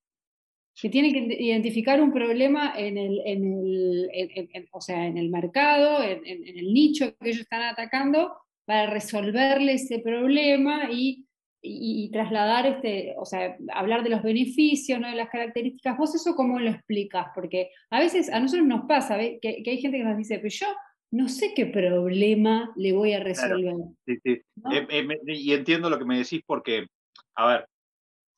[0.81, 3.53] que tienen que identificar un problema en el, en
[4.13, 9.73] el, o sea, en el mercado, en, el nicho que ellos están atacando, para resolverle
[9.73, 11.27] ese problema y,
[11.61, 15.09] y, trasladar, este, o sea, hablar de los beneficios, ¿no?
[15.09, 15.99] de las características.
[15.99, 17.27] ¿Vos eso cómo lo explicas?
[17.35, 20.49] Porque a veces a nosotros nos pasa que, que, hay gente que nos dice, pero
[20.49, 20.67] yo
[21.11, 23.75] no sé qué problema le voy a resolver.
[24.07, 24.31] Sí, sí.
[24.73, 26.87] Eh, eh, y entiendo lo que me decís porque,
[27.35, 27.69] a ver,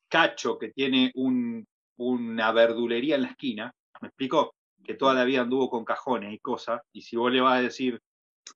[0.09, 1.65] Cacho, que tiene un,
[1.97, 4.55] una verdulería en la esquina, ¿me explico?
[4.83, 7.61] Que toda la vida anduvo con cajones y cosas, y si vos le vas a
[7.61, 7.99] decir,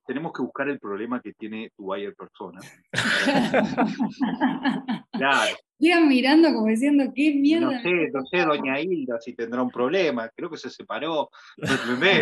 [0.05, 2.61] tenemos que buscar el problema que tiene tu buyer persona.
[5.11, 5.55] claro.
[5.79, 7.71] Iban mirando como diciendo, qué mierda.
[7.71, 11.29] No sé, no sé, doña Hilda, si tendrá un problema, creo que se separó.
[11.57, 12.21] ¿Me, ¿Me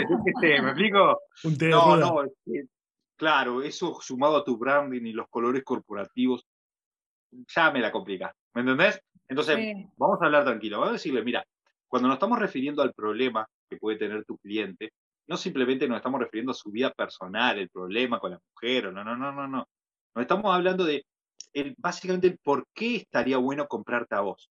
[0.70, 1.20] explico?
[1.70, 2.24] no, no,
[3.16, 6.46] claro, eso sumado a tu branding y los colores corporativos,
[7.32, 8.34] ya me la complica.
[8.54, 9.00] ¿Me entendés?
[9.28, 9.58] Entonces,
[9.98, 11.44] vamos a hablar tranquilo, vamos a decirle, mira,
[11.88, 14.94] cuando nos estamos refiriendo al problema que puede tener tu cliente,
[15.28, 19.04] no simplemente nos estamos refiriendo a su vida personal, el problema con la mujer, no,
[19.04, 19.68] no, no, no, no.
[20.16, 21.06] Nos estamos hablando de
[21.78, 24.50] básicamente el por qué estaría bueno comprarte a vos.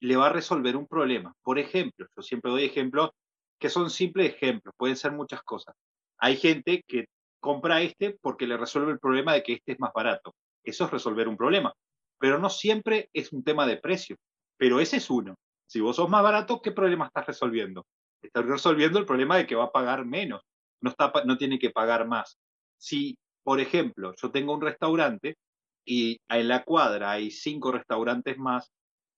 [0.00, 1.34] Le va a resolver un problema.
[1.42, 3.10] Por ejemplo, yo siempre doy ejemplos
[3.58, 5.74] que son simples ejemplos, pueden ser muchas cosas.
[6.18, 7.06] Hay gente que
[7.40, 10.34] compra este porque le resuelve el problema de que este es más barato.
[10.64, 11.74] Eso es resolver un problema
[12.20, 14.16] pero no siempre es un tema de precio.
[14.58, 15.34] Pero ese es uno.
[15.66, 17.86] Si vos sos más barato, ¿qué problema estás resolviendo?
[18.22, 20.42] Estás resolviendo el problema de que va a pagar menos,
[20.80, 22.38] no, está, no tiene que pagar más.
[22.78, 25.36] Si, por ejemplo, yo tengo un restaurante
[25.84, 28.70] y en la cuadra hay cinco restaurantes más,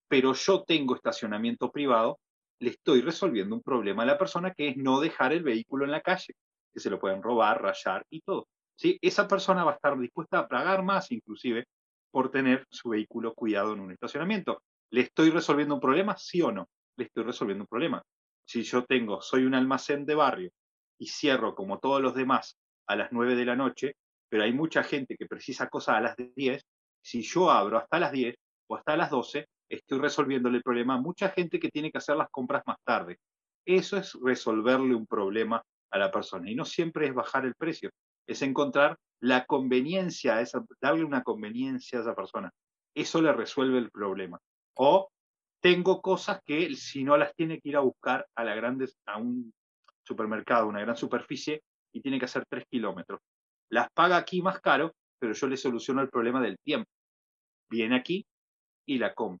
[0.07, 2.19] pero yo tengo estacionamiento privado,
[2.59, 5.91] le estoy resolviendo un problema a la persona que es no dejar el vehículo en
[5.91, 6.33] la calle,
[6.73, 8.47] que se lo pueden robar, rayar y todo.
[8.75, 8.97] ¿sí?
[9.01, 11.65] esa persona va a estar dispuesta a pagar más inclusive
[12.11, 14.61] por tener su vehículo cuidado en un estacionamiento.
[14.91, 16.15] ¿Le estoy resolviendo un problema?
[16.17, 16.67] Sí o no.
[16.95, 18.03] Le estoy resolviendo un problema.
[18.45, 20.51] Si yo tengo, soy un almacén de barrio
[20.97, 23.95] y cierro como todos los demás a las 9 de la noche,
[24.29, 26.63] pero hay mucha gente que precisa cosas a las 10,
[27.01, 28.35] si yo abro hasta las 10
[28.67, 32.15] o hasta las 12, estoy resolviéndole el problema a mucha gente que tiene que hacer
[32.15, 33.17] las compras más tarde.
[33.65, 37.91] Eso es resolverle un problema a la persona y no siempre es bajar el precio,
[38.27, 42.51] es encontrar la conveniencia, esa, darle una conveniencia a esa persona.
[42.95, 44.39] Eso le resuelve el problema.
[44.75, 45.09] O
[45.63, 49.17] tengo cosas que si no las tiene que ir a buscar a, la grandes, a
[49.17, 49.53] un
[50.05, 53.21] supermercado, una gran superficie, y tiene que hacer tres kilómetros.
[53.69, 56.89] Las paga aquí más caro, pero yo le soluciono el problema del tiempo.
[57.69, 58.25] Viene aquí
[58.85, 59.39] y la compra.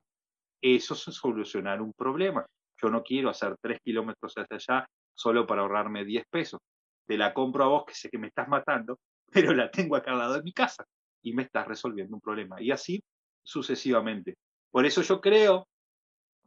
[0.61, 2.45] Eso es solucionar un problema.
[2.81, 6.61] Yo no quiero hacer tres kilómetros hasta allá solo para ahorrarme 10 pesos.
[7.05, 8.97] Te la compro a vos que sé que me estás matando,
[9.33, 10.85] pero la tengo acá al lado de mi casa
[11.21, 12.61] y me estás resolviendo un problema.
[12.61, 13.03] Y así
[13.43, 14.35] sucesivamente.
[14.71, 15.67] Por eso yo creo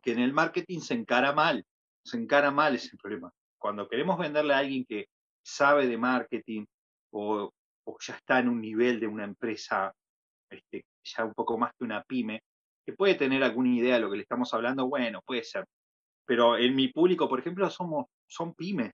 [0.06, 1.66] que en el marketing se encara mal,
[2.04, 3.32] se encara mal ese problema.
[3.58, 5.08] Cuando queremos venderle a alguien que
[5.44, 6.64] sabe de marketing
[7.10, 7.50] o,
[7.98, 9.92] ya está en un nivel de una empresa
[10.48, 12.40] este, ya un poco más que una pyme,
[12.86, 15.66] que puede tener alguna idea de lo que le estamos hablando, bueno, puede ser.
[16.24, 18.92] Pero en mi público, por ejemplo, somos, son pymes.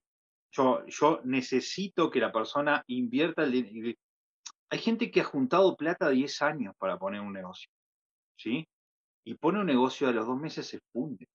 [0.51, 3.95] Yo, yo necesito que la persona invierta el dinero.
[4.71, 7.69] Hay gente que ha juntado plata 10 años para poner un negocio,
[8.35, 8.67] ¿sí?
[9.25, 11.27] Y pone un negocio a los dos meses se funde,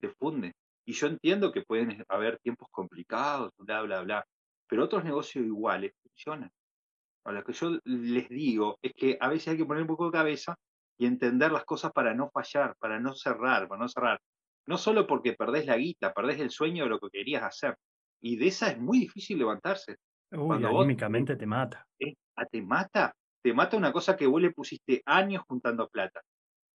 [0.00, 0.52] se funde.
[0.86, 4.24] Y yo entiendo que pueden haber tiempos complicados, bla, bla, bla,
[4.68, 6.50] pero otros negocios iguales funcionan.
[7.24, 10.12] Lo que yo les digo es que a veces hay que poner un poco de
[10.12, 10.56] cabeza
[10.98, 14.20] y entender las cosas para no fallar, para no cerrar, para no cerrar.
[14.66, 17.76] No solo porque perdés la guita, perdés el sueño de lo que querías hacer.
[18.20, 19.96] Y de esa es muy difícil levantarse.
[20.32, 21.86] Uy, anímicamente te mata.
[21.98, 23.14] Eh, ah, te mata.
[23.42, 26.22] Te mata una cosa que vos le pusiste años juntando plata.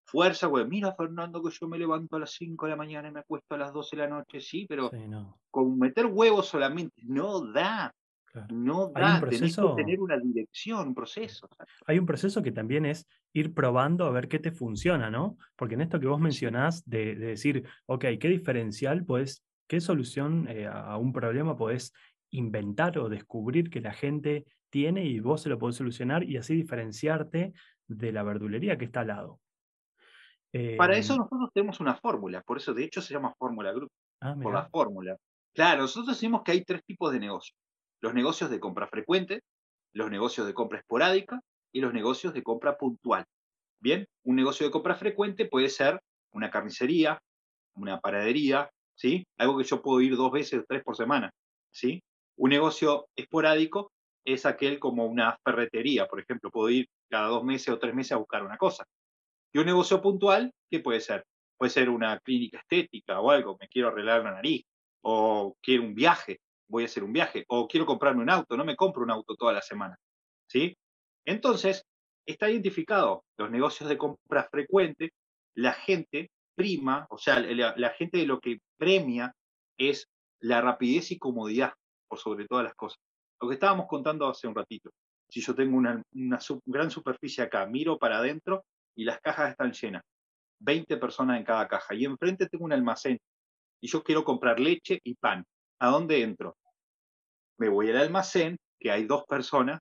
[0.06, 0.66] Fuerza, güey.
[0.66, 3.56] Mira, Fernando, que yo me levanto a las 5 de la mañana y me acuesto
[3.56, 4.40] a las 12 de la noche.
[4.40, 4.90] Sí, pero
[5.50, 7.92] con meter huevos solamente no da.
[8.50, 11.48] No da, tenés que tener una dirección, un proceso.
[11.86, 15.38] Hay un proceso que también es ir probando a ver qué te funciona, ¿no?
[15.56, 20.66] Porque en esto que vos mencionás de, decir, ok, ¿qué diferencial puedes, qué solución eh,
[20.66, 21.94] a un problema podés
[22.30, 26.54] inventar o descubrir que la gente tiene y vos se lo podés solucionar y así
[26.54, 27.54] diferenciarte
[27.86, 29.40] de la verdulería que está al lado?
[30.76, 33.90] Para eso em nosotros tenemos una fórmula, por eso de hecho se llama Fórmula Group,
[34.22, 35.16] ah, por la fórmula.
[35.54, 37.56] Claro, nosotros decimos que hay tres tipos de negocios
[38.00, 39.40] los negocios de compra frecuente,
[39.92, 41.40] los negocios de compra esporádica
[41.72, 43.24] y los negocios de compra puntual.
[43.80, 46.00] Bien, un negocio de compra frecuente puede ser
[46.32, 47.20] una carnicería,
[47.74, 49.26] una panadería, ¿sí?
[49.38, 51.30] Algo que yo puedo ir dos veces o tres por semana,
[51.70, 52.02] ¿sí?
[52.36, 53.92] Un negocio esporádico
[54.24, 58.12] es aquel como una ferretería, por ejemplo, puedo ir cada dos meses o tres meses
[58.12, 58.84] a buscar una cosa.
[59.56, 61.24] Y un negocio puntual, ¿qué puede ser?
[61.56, 64.66] Puede ser una clínica estética o algo, me quiero arreglar la nariz,
[65.00, 68.66] o quiero un viaje, voy a hacer un viaje, o quiero comprarme un auto, no
[68.66, 69.96] me compro un auto toda la semana.
[70.46, 70.76] ¿sí?
[71.24, 71.86] Entonces,
[72.26, 75.14] está identificado los negocios de compra frecuente,
[75.54, 79.32] la gente prima, o sea, la, gente de lo que premia
[79.78, 80.06] es
[80.38, 81.72] la rapidez y comodidad,
[82.06, 82.98] por sobre todas las cosas.
[83.40, 84.90] Lo que estábamos contando hace un ratito.
[85.30, 86.02] Si yo tengo una,
[86.66, 88.62] gran superficie acá, miro para adentro
[88.96, 90.02] y las cajas están llenas,
[90.60, 93.18] 20 personas en cada caja, y enfrente tengo un almacén
[93.80, 95.44] y yo quiero comprar leche y pan.
[95.78, 96.56] ¿A dónde entro?
[97.58, 99.80] Me voy al almacén, que hay dos personas,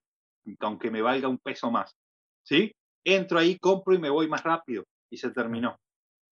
[0.60, 1.96] aunque me valga un peso más.
[2.44, 2.74] ¿Sí?
[3.04, 4.84] Entro ahí, compro y me voy más rápido.
[5.10, 5.78] Y se terminó.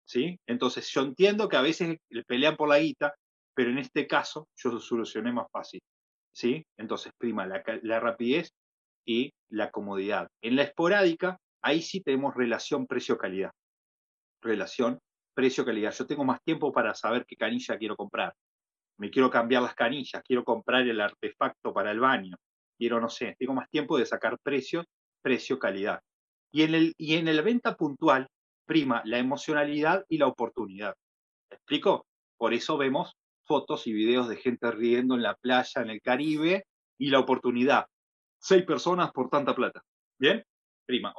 [0.06, 0.38] ¿Sí?
[0.46, 3.14] Entonces yo entiendo que a veces pelean por la guita,
[3.54, 5.80] pero en este caso yo lo solucioné más fácil.
[6.32, 6.64] ¿Sí?
[6.76, 8.52] Entonces prima la, la rapidez
[9.06, 10.28] y la comodidad.
[10.42, 13.50] En la esporádica, ahí sí tenemos relación precio-calidad.
[14.42, 14.98] Relación
[15.34, 15.92] precio-calidad.
[15.94, 18.34] Yo tengo más tiempo para saber qué canilla quiero comprar
[18.98, 22.36] me quiero cambiar las canillas, quiero comprar el artefacto para el baño,
[22.78, 24.86] quiero, no sé, tengo más tiempo de sacar precios,
[25.22, 26.00] precio, calidad.
[26.52, 28.28] Y en el, y en el venta puntual
[28.66, 30.94] prima la emocionalidad y la oportunidad.
[31.50, 32.06] ¿Me explico?
[32.36, 36.66] Por eso vemos fotos y videos de gente riendo en la playa, en el Caribe,
[36.98, 37.86] y la oportunidad.
[38.38, 39.82] Seis personas por tanta plata.
[40.18, 40.44] ¿Bien?
[40.86, 41.12] Prima.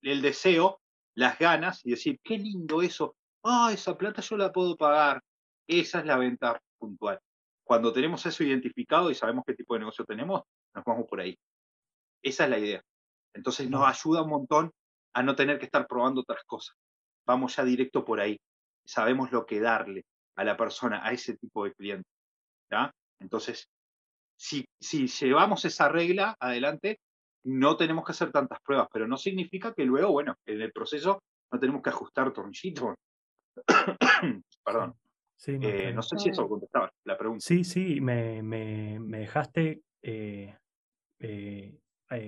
[0.00, 0.80] El deseo,
[1.14, 3.16] las ganas y decir, qué lindo eso.
[3.42, 5.22] Ah, esa plata yo la puedo pagar.
[5.66, 7.18] Esa es la venta puntual.
[7.64, 10.42] Cuando tenemos eso identificado y sabemos qué tipo de negocio tenemos,
[10.74, 11.38] nos vamos por ahí.
[12.22, 12.82] Esa es la idea.
[13.34, 14.72] Entonces nos ayuda un montón
[15.14, 16.76] a no tener que estar probando otras cosas.
[17.26, 18.38] Vamos ya directo por ahí.
[18.84, 20.04] Sabemos lo que darle
[20.36, 22.08] a la persona, a ese tipo de cliente.
[22.70, 22.92] ¿ya?
[23.20, 23.68] Entonces,
[24.36, 27.00] si, si llevamos esa regla adelante,
[27.44, 31.22] no tenemos que hacer tantas pruebas, pero no significa que luego, bueno, en el proceso
[31.52, 32.94] no tenemos que ajustar tornillitos.
[34.64, 34.94] Perdón.
[35.36, 37.44] Sí, no, sé si eso contestaba la pregunta.
[37.44, 39.82] Sí, sí, me, me, dejaste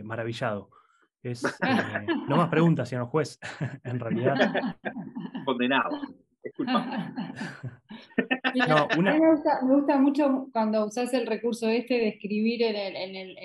[0.03, 0.71] maravillado.
[1.23, 1.43] Es,
[2.29, 3.39] no más preguntas, señor juez,
[3.85, 4.37] en realidad.
[5.45, 6.01] Condenado.
[8.55, 13.37] No, me, gusta, mucho cuando usas el recurso este de escribir en el, en, el,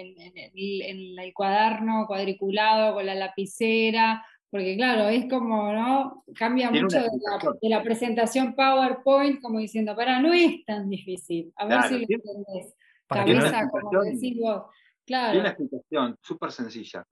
[0.83, 6.23] en, el, cuaderno cuadriculado con la lapicera, porque claro, es como, ¿no?
[6.35, 11.53] Cambia mucho de la, presentación PowerPoint, como diciendo, para, no es tan difícil.
[11.55, 12.75] A ver si lo entendés.
[13.07, 14.63] Cabeza, como decís vos.
[15.05, 15.31] Claro.
[15.31, 17.03] Tiene una explicación súper sencilla.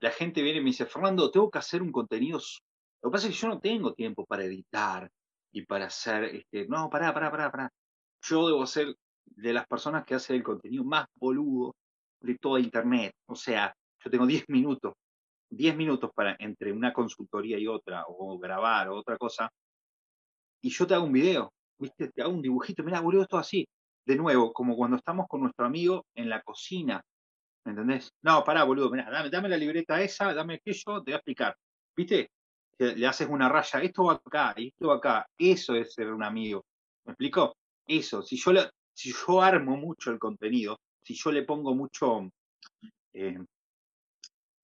[0.00, 2.38] La gente viene y me dice, Fernando, tengo que hacer un contenido.
[3.02, 5.10] Lo que pasa es que yo no tengo tiempo para editar,
[5.56, 7.70] y para hacer, este, no, pará, pará, pará, pará.
[8.20, 11.74] Yo debo ser de las personas que hace el contenido más boludo
[12.20, 13.14] de toda Internet.
[13.26, 14.92] O sea, yo tengo 10 minutos,
[15.48, 19.48] 10 minutos para entre una consultoría y otra, o grabar o otra cosa,
[20.60, 22.10] y yo te hago un video, ¿viste?
[22.10, 23.66] Te hago un dibujito, mira, boludo, esto así.
[24.04, 27.00] De nuevo, como cuando estamos con nuestro amigo en la cocina,
[27.64, 28.10] ¿me entendés?
[28.22, 31.56] No, pará, boludo, mira, dame, dame la libreta esa, dame aquello, te voy a explicar.
[31.96, 32.28] ¿Viste?
[32.78, 36.64] Le haces una raya, esto va acá, esto va acá, eso es ser un amigo.
[37.04, 37.56] ¿Me explico?
[37.86, 38.52] Eso, si yo,
[38.92, 42.30] si yo armo mucho el contenido, si yo le pongo mucho,
[43.12, 43.38] eh,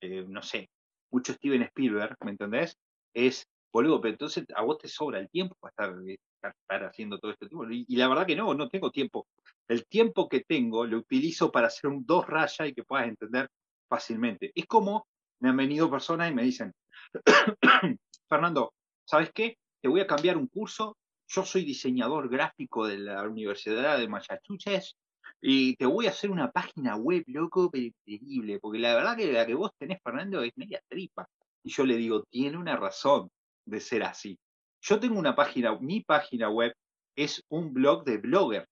[0.01, 0.69] eh, no sé,
[1.11, 2.77] mucho Steven Spielberg, ¿me entendés?
[3.15, 7.31] Es, boludo, pero entonces a vos te sobra el tiempo para estar, estar, haciendo todo
[7.31, 7.65] este tipo.
[7.71, 9.27] Y, la verdad que no, no tengo tiempo.
[9.69, 13.49] El tiempo que tengo lo utilizo para hacer un dos rayas y que puedas entender
[13.89, 14.51] fácilmente.
[14.55, 15.07] Es como
[15.41, 16.73] me han venido personas y me dicen,
[18.29, 18.73] Fernando,
[19.05, 19.57] ¿sabes qué?
[19.81, 20.97] Te voy a cambiar un curso.
[21.29, 24.97] Yo soy diseñador gráfico de la Universidad de Massachusetts
[25.41, 29.47] y te voy a hacer una página web, loco, increíble, porque la verdad que la
[29.47, 31.27] que vos tenés, Fernando, es media tripa.
[31.65, 33.31] Y yo le digo, tiene una razón
[33.67, 34.39] de ser así.
[34.81, 36.75] Yo tengo una página, mi página web
[37.17, 38.67] es un blog de blogger,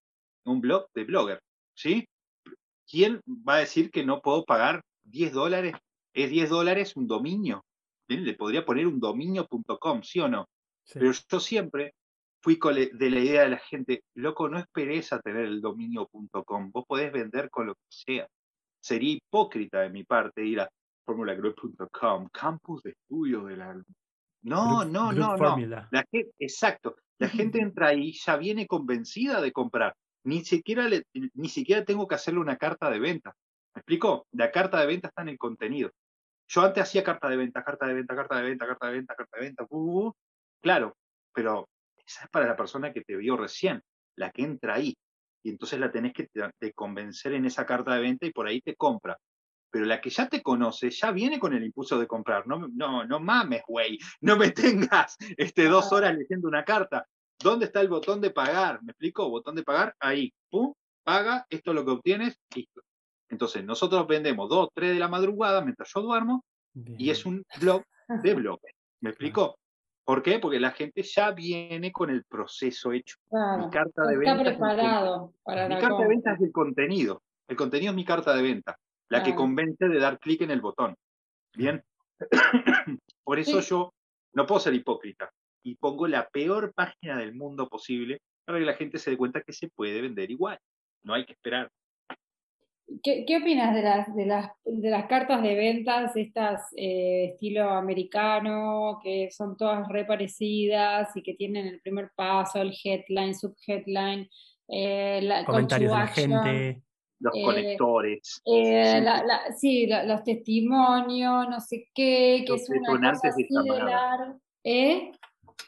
[0.44, 1.40] un blog de blogger,
[1.74, 2.07] ¿sí?
[2.88, 5.74] ¿Quién va a decir que no puedo pagar 10 dólares?
[6.12, 7.64] ¿Es 10 dólares un dominio?
[8.16, 10.49] Le podría poner un dominio.com, ¿sí o no?
[10.92, 11.94] Pero yo siempre
[12.42, 12.59] fui
[12.92, 17.12] de la idea de la gente, loco, no esperes a tener el dominio.com, vos podés
[17.12, 18.27] vender con lo que sea.
[18.81, 20.68] Sería hipócrita de mi parte ir a
[21.05, 23.83] formulagroup.com, campus de estudio de la...
[24.42, 25.57] No, no, no, no.
[25.90, 26.96] La gente, exacto.
[27.18, 29.94] La gente entra ahí, ya viene convencida de comprar.
[30.25, 30.88] Ni siquiera,
[31.35, 33.35] ni siquiera tengo que hacerle una carta de venta.
[33.75, 34.27] ¿Me explico?
[34.33, 35.90] La carta de venta está en el contenido.
[36.53, 39.15] Yo antes hacía carta de venta, carta de venta, carta de venta, carta de venta,
[39.15, 39.67] carta de venta,
[40.61, 40.97] claro,
[41.33, 41.69] pero
[42.05, 43.81] esa es para la persona que te vio recién,
[44.17, 44.97] la que entra ahí.
[45.45, 48.61] Y entonces la tenés que te, convencer en esa carta de venta y por ahí
[48.61, 49.17] te compra.
[49.71, 52.49] Pero la que ya te conoce, ya viene con el impulso de comprar.
[52.49, 53.97] No, no, no mames, güey.
[54.21, 57.07] No me tengas este, dos horas leyendo una carta.
[57.39, 58.83] ¿Dónde está el botón de pagar?
[58.83, 59.31] ¿Me explico?
[59.31, 60.35] Botón de pagar, ahí.
[60.51, 62.83] Pum, paga, esto es lo que obtienes, listo.
[63.31, 67.83] Entonces, nosotros vendemos 2, 3 de la madrugada mientras yo duermo y es un blog
[68.23, 68.61] de blog.
[69.01, 69.57] ¿Me explico?
[70.05, 70.40] ¿Por qué?
[70.40, 73.16] Porque la gente ya viene con el proceso hecho.
[73.31, 77.23] mi carta de está preparado para Mi carta de venta es el contenido.
[77.47, 78.77] El contenido es mi carta de venta,
[79.09, 80.97] la que convence de dar clic en el botón.
[81.55, 81.83] Bien.
[83.25, 83.95] Por eso yo
[84.35, 85.31] no puedo ser hipócrita
[85.62, 89.43] y pongo la peor página del mundo posible para que la gente se dé cuenta
[89.43, 90.59] que se puede vender igual.
[91.05, 91.71] No hay que esperar.
[93.03, 98.98] ¿Qué, opinas de las, de, las, de las cartas de ventas, estas eh, estilo americano,
[99.03, 104.29] que son todas re parecidas y que tienen el primer paso, el headline, subheadline,
[104.68, 106.83] eh, la comentarios de la gente,
[107.20, 108.42] los eh, conectores?
[108.44, 109.05] Eh,
[109.57, 113.46] sí, los testimonios, no sé qué, que es una cosa así
[114.64, 115.12] de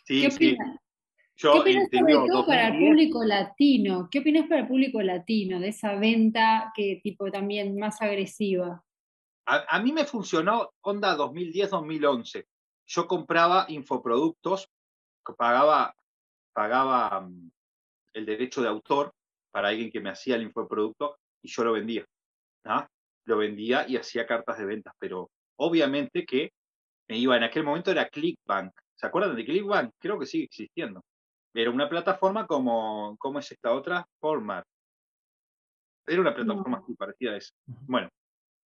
[0.05, 0.82] Sí, ¿Qué opinas?
[1.37, 4.09] ¿Qué opinas sobre todo para el público latino?
[4.11, 8.85] ¿Qué opinas para el público latino de esa venta que tipo también más agresiva?
[9.45, 12.47] A, mí me funcionó Honda 2010-2011.
[12.87, 14.69] Yo compraba infoproductos,
[15.37, 15.95] pagaba,
[16.53, 17.51] pagaba mm,
[18.15, 19.13] el derecho de autor
[19.51, 22.07] para alguien que me hacía el infoproducto y yo lo vendía.
[22.65, 22.89] ¿ah?
[23.25, 26.53] Lo vendía y hacía cartas de ventas, pero obviamente que
[27.09, 28.73] me iba, en aquel momento era Clickbank.
[28.95, 29.93] ¿Se acuerdan de Clickbank?
[29.99, 31.03] Creo que sigue existiendo.
[31.55, 34.07] Era una plataforma como, ¿cómo es esta otra?
[34.21, 34.65] Format.
[36.07, 37.53] Era una plataforma muy parecida a esa.
[37.67, 38.09] Bueno,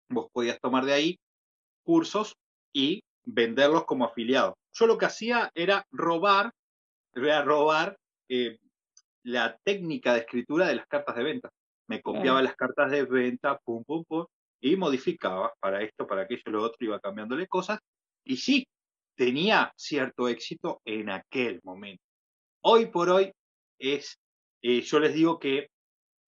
[0.09, 1.19] vos podías tomar de ahí
[1.83, 2.33] cursos
[2.73, 4.57] y venderlos como afiliado.
[4.73, 6.51] Yo lo que hacía era robar,
[7.13, 7.97] era robar
[8.29, 8.57] eh,
[9.23, 11.49] la técnica de escritura de las cartas de venta.
[11.89, 14.25] Me copiaba las cartas de venta, pum, pum, pum,
[14.61, 17.79] y modificaba para esto, para aquello, lo otro, iba cambiándole cosas.
[18.25, 18.67] Y sí,
[19.15, 22.03] tenía cierto éxito en aquel momento.
[22.69, 23.31] Hoy por hoy
[23.79, 24.19] es,
[24.61, 25.69] eh, yo les digo que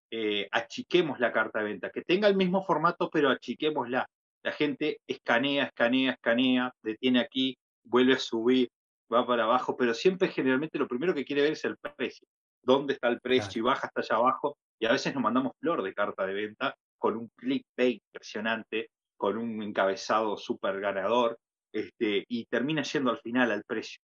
[0.09, 4.07] eh, achiquemos la carta de venta, que tenga el mismo formato, pero achiquémosla.
[4.43, 8.69] La gente escanea, escanea, escanea, detiene aquí, vuelve a subir,
[9.13, 12.25] va para abajo, pero siempre generalmente lo primero que quiere ver es el precio.
[12.63, 13.59] ¿Dónde está el precio?
[13.59, 14.57] Y baja hasta allá abajo.
[14.79, 19.35] Y a veces nos mandamos flor de carta de venta con un clickbait impresionante, con
[19.35, 21.37] un encabezado súper ganador,
[21.73, 23.99] este, y termina yendo al final al precio.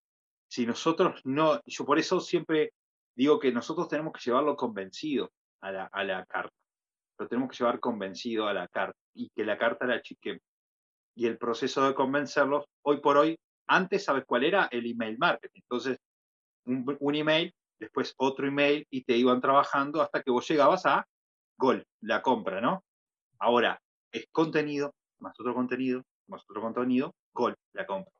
[0.48, 2.72] Si nosotros no, yo por eso siempre
[3.14, 6.54] digo que nosotros tenemos que llevarlo convencido a la, a la carta.
[7.18, 10.40] Lo tenemos que llevar convencido a la carta y que la carta la chique.
[11.14, 14.68] Y el proceso de convencerlos, hoy por hoy, antes, ¿sabes cuál era?
[14.70, 15.60] El email marketing.
[15.62, 15.98] Entonces,
[16.66, 21.06] un, un email, después otro email y te iban trabajando hasta que vos llegabas a
[21.58, 22.84] gol, la compra, ¿no?
[23.38, 23.80] Ahora,
[24.12, 28.12] es contenido, más otro contenido, más otro contenido, gol, la compra.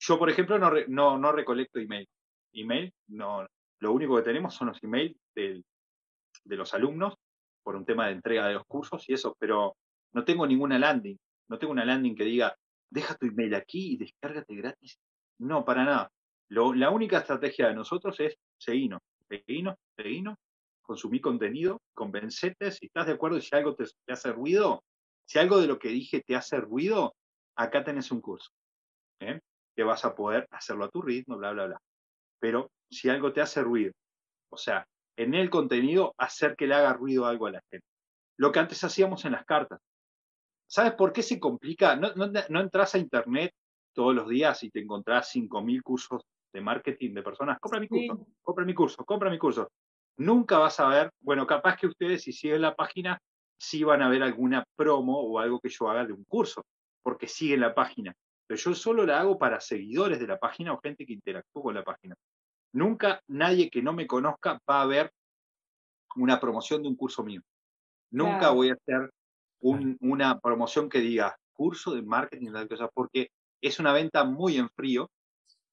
[0.00, 2.08] Yo, por ejemplo, no, recolecto email.
[2.52, 5.62] Email, lo único que tenemos son los emails de
[6.44, 7.14] los alumnos
[7.62, 9.76] por un tema de entrega de los cursos y eso, pero
[10.12, 11.18] no tengo ninguna landing,
[11.48, 12.56] no tengo una landing que diga,
[12.90, 14.98] deja tu email aquí y descárgate gratis.
[15.38, 16.10] No, para nada.
[16.48, 20.38] la única estrategia de nosotros es seguirnos, seguirnos, seguirnos,
[20.80, 24.82] consumir contenido, convencete, si estás de acuerdo si algo te, te hace ruido,
[25.26, 27.14] si algo de lo que dije te hace ruido,
[27.54, 28.50] acá tenés un curso.
[29.20, 29.40] ¿eh?
[29.78, 31.80] Que vas a poder hacerlo a tu ritmo, bla, bla, bla.
[32.40, 33.92] Pero si algo te hace ruido,
[34.50, 34.84] o sea,
[35.16, 37.86] en el contenido, hacer que le haga ruido algo a la gente.
[38.38, 39.78] Lo que antes hacíamos en las cartas.
[40.66, 41.94] ¿Sabes por qué se complica?
[41.94, 43.52] No, no, entras a internet
[43.94, 46.22] todos los días y te encontrás 5.000 cursos
[46.52, 47.60] de marketing de personas.
[47.60, 49.70] Compra mi curso, compra mi curso, compra mi curso.
[50.16, 53.16] Nunca vas a ver, bueno, capaz que ustedes si siguen la página,
[53.56, 56.64] sí van a ver alguna promo o algo que yo haga de un curso,
[57.00, 58.12] porque siguen la página.
[58.48, 61.74] Pero yo solo la hago para seguidores de la página o gente que interactúa con
[61.74, 62.16] la página.
[62.72, 65.12] Nunca nadie que no me conozca va a ver
[66.16, 67.42] una promoción de un curso mío.
[68.10, 69.10] Nunca voy a hacer
[69.60, 72.52] una promoción que diga curso de marketing,
[72.94, 73.30] porque
[73.60, 75.10] es una venta muy en frío.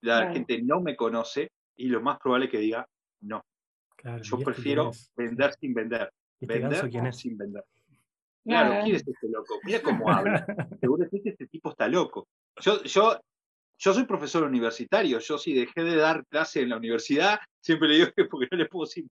[0.01, 2.85] La gente no me conoce y lo más probable es que diga
[3.21, 3.41] no.
[4.21, 6.11] Yo prefiero vender sin vender.
[6.41, 7.63] ¿Este vender sin vender.
[8.43, 9.59] Claro, ¿quién es este loco?
[9.63, 10.45] Mira cómo habla.
[10.81, 12.27] Seguro que este tipo está loco.
[12.61, 13.19] Yo, yo
[13.77, 17.95] yo soy profesor universitario, yo si dejé de dar clase en la universidad, siempre le
[17.95, 19.05] digo que porque no le puedo decir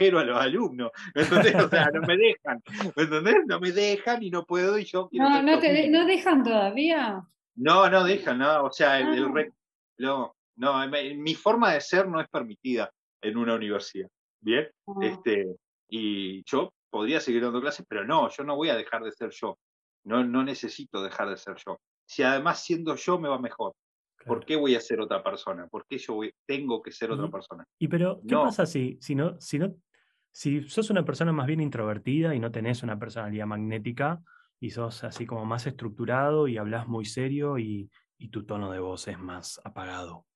[0.00, 1.54] a los alumnos, ¿entendés?
[1.54, 2.62] O sea, no me dejan,
[2.96, 3.36] ¿entendés?
[3.46, 7.22] No me dejan y no puedo y yo No, no, te ¿no dejan todavía?
[7.54, 9.44] No, no dejan, no, o sea, el, ah.
[9.98, 14.08] no, no, mi forma de ser no es permitida en una universidad,
[14.40, 14.68] ¿bien?
[14.86, 14.92] Ah.
[15.02, 15.54] Este,
[15.88, 19.30] y yo podría seguir dando clases, pero no, yo no voy a dejar de ser
[19.30, 19.58] yo,
[20.04, 21.78] no, no necesito dejar de ser yo.
[22.12, 23.72] Si además siendo yo me va mejor,
[24.26, 25.66] ¿Por qué voy a ser otra persona?
[25.66, 27.64] ¿Por qué yo tengo que ser otra persona?
[27.78, 29.74] Y pero, ¿qué pasa si, si, no, si, no,
[30.30, 34.20] si sos una persona más bien introvertida y no tenés una personalidad magnética
[34.60, 38.78] y sos así como más estructurado y hablas muy serio y, y tu tono de
[38.78, 40.26] voz es más apagado?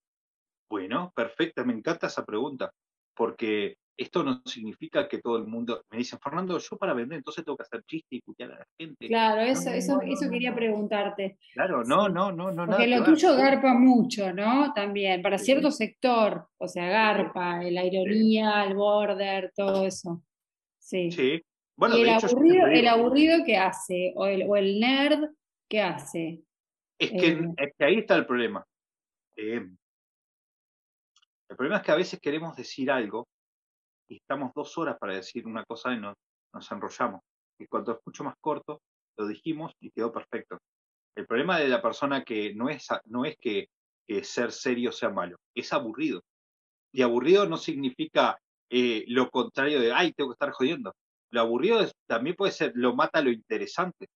[0.69, 2.73] Bueno, perfecta, me encanta esa pregunta,
[3.15, 7.45] porque esto no significa que todo el mundo me dice, Fernando, yo para vender entonces
[7.45, 9.09] tengo que hacer chiste y escuchar a la gente.
[9.09, 11.39] Claro, eso, eso, eso quería preguntarte.
[11.55, 12.67] Claro, no, no, no, no.
[12.67, 14.73] Porque lo tuyo garpa mucho, ¿no?
[14.75, 20.23] También, para cierto sector, o sea, garpa, la ironía, el border, todo eso.
[20.79, 21.11] Sí.
[21.11, 21.43] Sí.
[21.79, 24.13] Bueno, ¿Y el, aburrido, el aburrido qué hace?
[24.17, 25.31] ¿O el, o el nerd
[25.69, 26.43] qué hace?
[26.99, 28.65] Es que, eh, es que ahí está el problema.
[29.37, 29.67] Eh,
[31.49, 33.29] el problema es que a veces queremos decir algo
[34.09, 36.17] y estamos dos horas para decir una cosa y nos,
[36.53, 37.23] nos enrollamos.
[37.59, 38.81] Y cuando es mucho más corto,
[39.17, 40.59] lo dijimos y quedó perfecto.
[41.17, 43.69] El problema de la persona que no es, no es que,
[44.23, 46.23] ser serio sea malo, es aburrido.
[46.93, 48.39] Y aburrido no significa
[48.71, 50.95] eh, lo contrario de, ay, tengo que estar jodiendo.
[51.33, 54.07] Lo aburrido también puede ser, lo mata lo interesante.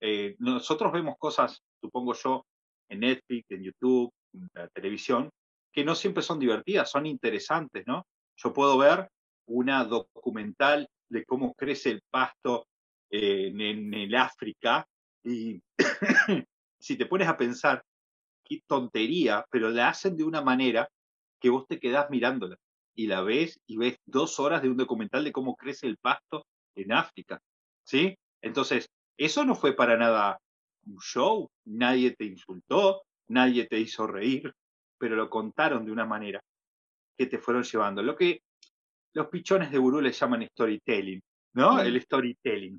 [0.00, 2.46] Eh, nosotros vemos cosas, supongo yo,
[2.88, 5.30] en Netflix, en YouTube, en la televisión,
[5.72, 8.06] que no siempre son divertidas, son interesantes, ¿no?
[8.36, 9.10] Yo puedo ver
[9.46, 12.66] una documental de cómo crece el pasto
[13.10, 14.86] en, el África
[15.24, 15.60] y
[16.78, 17.82] si te pones a pensar,
[18.44, 20.88] qué tontería, pero la hacen de una manera
[21.40, 22.56] que vos te quedás mirándola
[22.94, 26.46] y la ves y ves dos horas de un documental de cómo crece el pasto
[26.74, 27.40] en África,
[27.84, 28.16] ¿sí?
[28.40, 30.38] Entonces, eso no fue para nada
[30.86, 34.52] un show, nadie te insultó, nadie te hizo reír,
[34.98, 36.40] pero lo contaron de una manera
[37.16, 38.02] que te fueron llevando.
[38.02, 38.40] Lo que
[39.16, 41.22] los pichones de gurú le llaman storytelling,
[41.54, 41.80] ¿no?
[41.80, 42.78] El storytelling.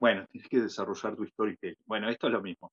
[0.00, 1.78] Bueno, tienes que desarrollar tu storytelling.
[1.86, 2.72] Bueno, esto es lo mismo.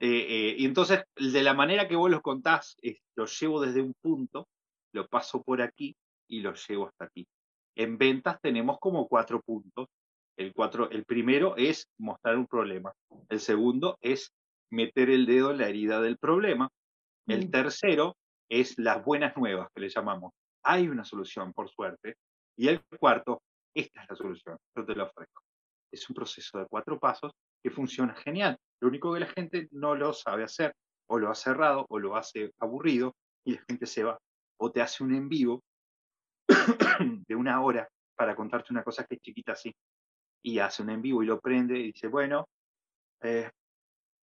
[0.00, 2.74] Eh, y entonces, de la manera que vos los contás,
[3.16, 4.48] lo llevo desde un punto,
[4.94, 5.94] lo paso por aquí
[6.26, 7.26] y lo llevo hasta aquí.
[7.76, 9.88] En ventas tenemos como cuatro puntos.
[10.38, 12.94] El, cuatro, el primero es mostrar un problema.
[13.28, 14.32] El segundo es
[14.70, 16.70] meter el dedo en la herida del problema.
[17.26, 17.50] El mm.
[17.50, 18.16] tercero
[18.48, 20.32] es las buenas nuevas, que le llamamos.
[20.64, 22.16] Hay una solución, por suerte.
[22.56, 23.42] Y el cuarto,
[23.74, 25.42] esta es la solución, yo te lo ofrezco.
[25.90, 27.32] Es un proceso de cuatro pasos
[27.62, 28.58] que funciona genial.
[28.80, 30.74] Lo único que la gente no lo sabe hacer,
[31.08, 34.18] o lo ha cerrado, o lo hace aburrido, y la gente se va.
[34.58, 35.62] O te hace un en vivo
[37.28, 39.74] de una hora para contarte una cosa que es chiquita así.
[40.44, 42.48] Y hace un en vivo y lo prende y dice, bueno,
[43.22, 43.50] eh,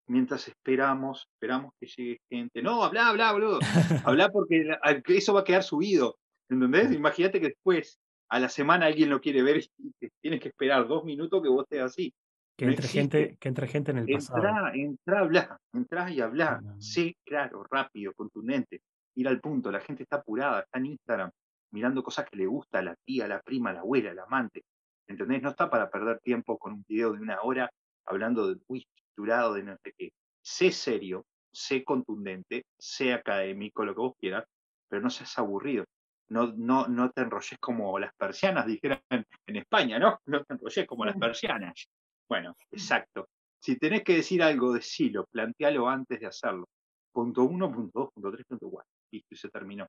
[0.08, 2.62] mientras esperamos, esperamos que llegue gente.
[2.62, 3.60] No, habla, habla, boludo.
[4.04, 4.78] habla porque
[5.08, 6.18] eso va a quedar subido.
[6.50, 6.91] ¿Entendés?
[6.91, 11.04] Imagínate que después, a la semana, alguien lo quiere ver y tienes que esperar dos
[11.04, 12.14] minutos que vos estés así.
[12.58, 14.39] Que entre, gente, que entre gente en el pasado.
[14.39, 16.62] Entra, entra, habla, entra y habla.
[16.78, 18.82] Sí, claro, rápido, contundente.
[19.16, 19.72] Ir al punto.
[19.72, 21.32] La gente está apurada, está en Instagram,
[21.72, 24.64] mirando cosas que le gusta a la tía, la prima, la abuela, el amante.
[25.08, 25.41] ¿Entendés?
[25.41, 27.70] No está para perder tiempo con un video de una hora
[28.06, 30.12] hablando de muy estructurado, de no sé qué.
[30.41, 34.45] Sé serio, sé contundente, sé académico, lo que vos quieras,
[34.89, 35.86] pero no seas aburrido.
[36.30, 40.20] No, no, no te enrolles como las persianas, dijeran en España, ¿no?
[40.28, 41.90] No te enrolles como las persianas.
[42.28, 43.30] Bueno, exacto.
[43.60, 46.70] Si tenés que decir algo, decilo, plantealo antes de hacerlo.
[47.12, 48.92] Punto uno, punto dos, punto tres, punto cuatro.
[49.12, 49.88] Listo, y se terminó.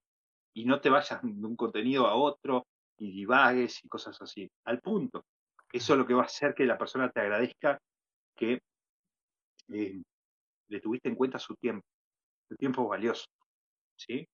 [0.55, 2.66] Y no te vayas de un contenido a otro
[2.99, 4.51] y divagues y cosas así.
[4.64, 5.24] Al punto.
[5.70, 7.78] Eso es lo que va a hacer que la persona te agradezca
[8.34, 8.61] que
[9.68, 10.03] eh,
[10.68, 11.86] le tuviste en cuenta su tiempo.
[12.49, 13.26] Su tiempo valioso.
[13.97, 14.26] ¿Sí?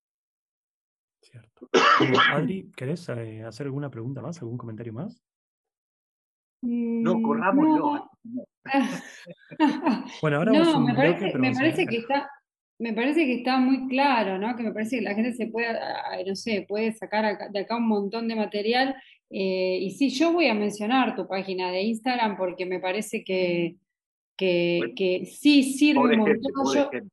[1.30, 1.68] Cierto.
[2.32, 4.40] Adri, ¿querés eh, hacer alguna pregunta más?
[4.40, 5.22] ¿Algún comentario más?
[6.62, 8.10] No, mm, corrámoslo.
[10.22, 12.30] bueno, ahora vamos a un me parece, me parece que está,
[12.78, 14.56] me parece que está muy claro, ¿no?
[14.56, 15.78] Que me parece que la gente se puede,
[16.26, 18.96] no sé, puede sacar de acá un montón de material.
[19.30, 23.76] Eh, y sí, yo voy a mencionar tu página de Instagram porque me parece que,
[24.36, 26.52] que, sí sirve un montón.
[26.54, 27.08] pobre, gente.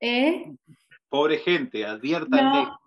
[0.00, 0.52] ¿Eh?
[1.08, 2.64] pobre gente, adviértanle.
[2.64, 2.81] No,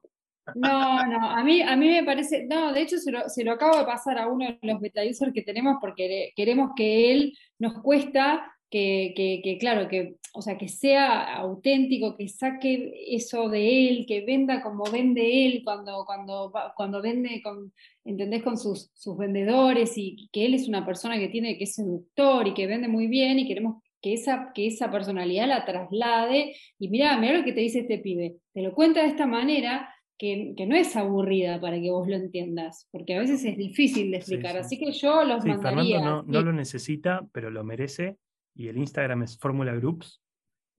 [0.53, 3.77] no, a mí, a mí me parece, no, de hecho se lo, se lo acabo
[3.77, 7.81] de pasar a uno de los beta users que tenemos porque queremos que él nos
[7.81, 14.05] cuesta que, que, claro, que, o sea, que sea auténtico, que saque eso de él,
[14.05, 17.71] que venda como vende él cuando, cuando, cuando vende, con,
[18.03, 18.43] ¿entendés?
[18.43, 22.47] Con sus, sus vendedores y que él es una persona que tiene, que es seductor
[22.47, 26.89] y que vende muy bien y queremos que esa, que esa personalidad la traslade y
[26.89, 30.55] mira, mira lo que te dice este pibe, te lo cuenta de esta manera que,
[30.67, 34.57] no es aburrida para que vos lo entiendas, porque a veces es difícil de explicar.
[34.57, 35.99] Así que yo los sí, mandaría.
[35.99, 38.17] Fernando no, lo necesita, pero lo merece.
[38.55, 40.21] Y el Instagram es Fórmula Groups.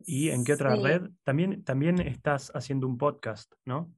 [0.01, 1.11] ¿Y en qué otra red?
[1.25, 3.93] También, también estás haciendo un podcast, ¿no?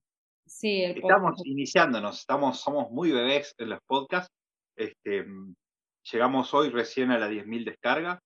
[0.46, 4.32] Sí, Estamos iniciándonos, estamos, somos muy bebés en los podcasts.
[4.76, 5.26] Este,
[6.10, 8.18] llegamos hoy recién a las 10.000 descargas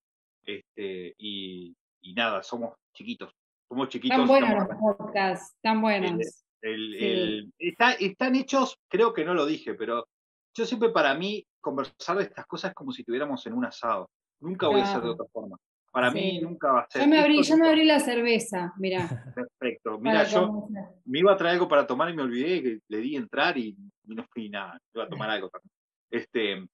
[0.44, 1.74] este, y,
[2.14, 3.34] nada, somos chiquitos.
[3.68, 4.20] Somos chiquitos.
[4.20, 6.44] Están buenos los podcasts, están buenos.
[6.62, 10.06] El, están hechos, creo que no lo dije, pero
[10.54, 14.08] yo siempre para mí conversar de estas cosas es como si estuviéramos en un asado.
[14.40, 15.56] Nunca voy a hacer de otra forma.
[15.92, 17.02] Para mí nunca va a ser.
[17.02, 19.32] Yo me abrí, yo me abrí la cerveza, mira.
[19.34, 19.98] Perfecto.
[19.98, 20.68] Mira, yo
[21.04, 23.76] me iba a traer algo para tomar y me olvidé que le di entrar y,
[24.04, 24.80] no fui nada.
[24.94, 25.70] Iba a tomar algo también.
[26.10, 26.66] Este,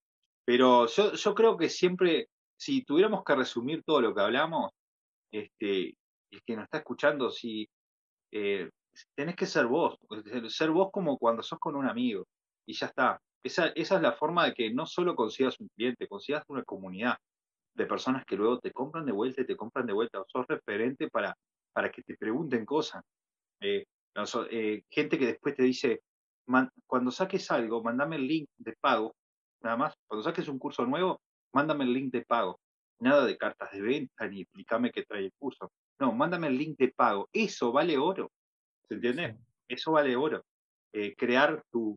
[0.45, 4.71] pero yo, yo creo que siempre, si tuviéramos que resumir todo lo que hablamos,
[5.33, 5.97] este,
[6.31, 7.69] el que nos está escuchando, si
[8.33, 8.71] eh,
[9.15, 9.99] tenés que ser vos,
[10.49, 12.27] ser vos como cuando sos con un amigo
[12.67, 13.21] y ya está.
[13.43, 17.17] Esa, es la forma de que no solo consigas un cliente, consigas una comunidad
[17.75, 20.23] de personas que luego te compran de vuelta y te compran de vuelta.
[20.27, 21.37] Sos referente para,
[21.73, 23.05] para que te pregunten cosas.
[23.61, 23.85] Eh,
[24.51, 26.03] eh, gente que después te dice,
[26.87, 29.15] cuando saques algo, mándame el link de pago.
[29.63, 31.21] Nada más, cuando saques un curso nuevo,
[31.53, 32.61] mándame el link de pago.
[33.01, 35.71] Nada de cartas de venta ni explícame qué trae el curso.
[36.01, 37.29] No, mándame el link de pago.
[37.33, 38.31] Eso vale oro.
[38.89, 39.37] ¿Se entiende?
[39.69, 40.45] Eso vale oro.
[40.93, 41.95] Eh, crear tu,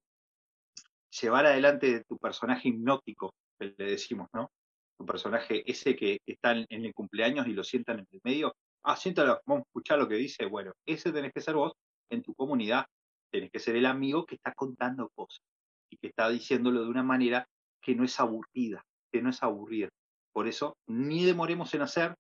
[1.22, 4.52] llevar adelante tu personaje hipnótico, le decimos, ¿no?
[4.98, 8.54] Tu personaje ese que está en, el cumpleaños y lo sientan en el medio.
[8.84, 10.46] Ah, siéntalo, vamos a escuchar lo que dice.
[10.46, 11.74] Bueno, ese tenés que ser vos
[12.10, 12.86] en tu comunidad.
[13.32, 15.42] Tenés que ser el amigo que está contando cosas
[15.90, 17.48] y que está diciéndolo de una manera
[17.82, 19.90] que no es aburrida, que no es aburrida.
[20.34, 22.16] Por eso, ni demoremos en hacer,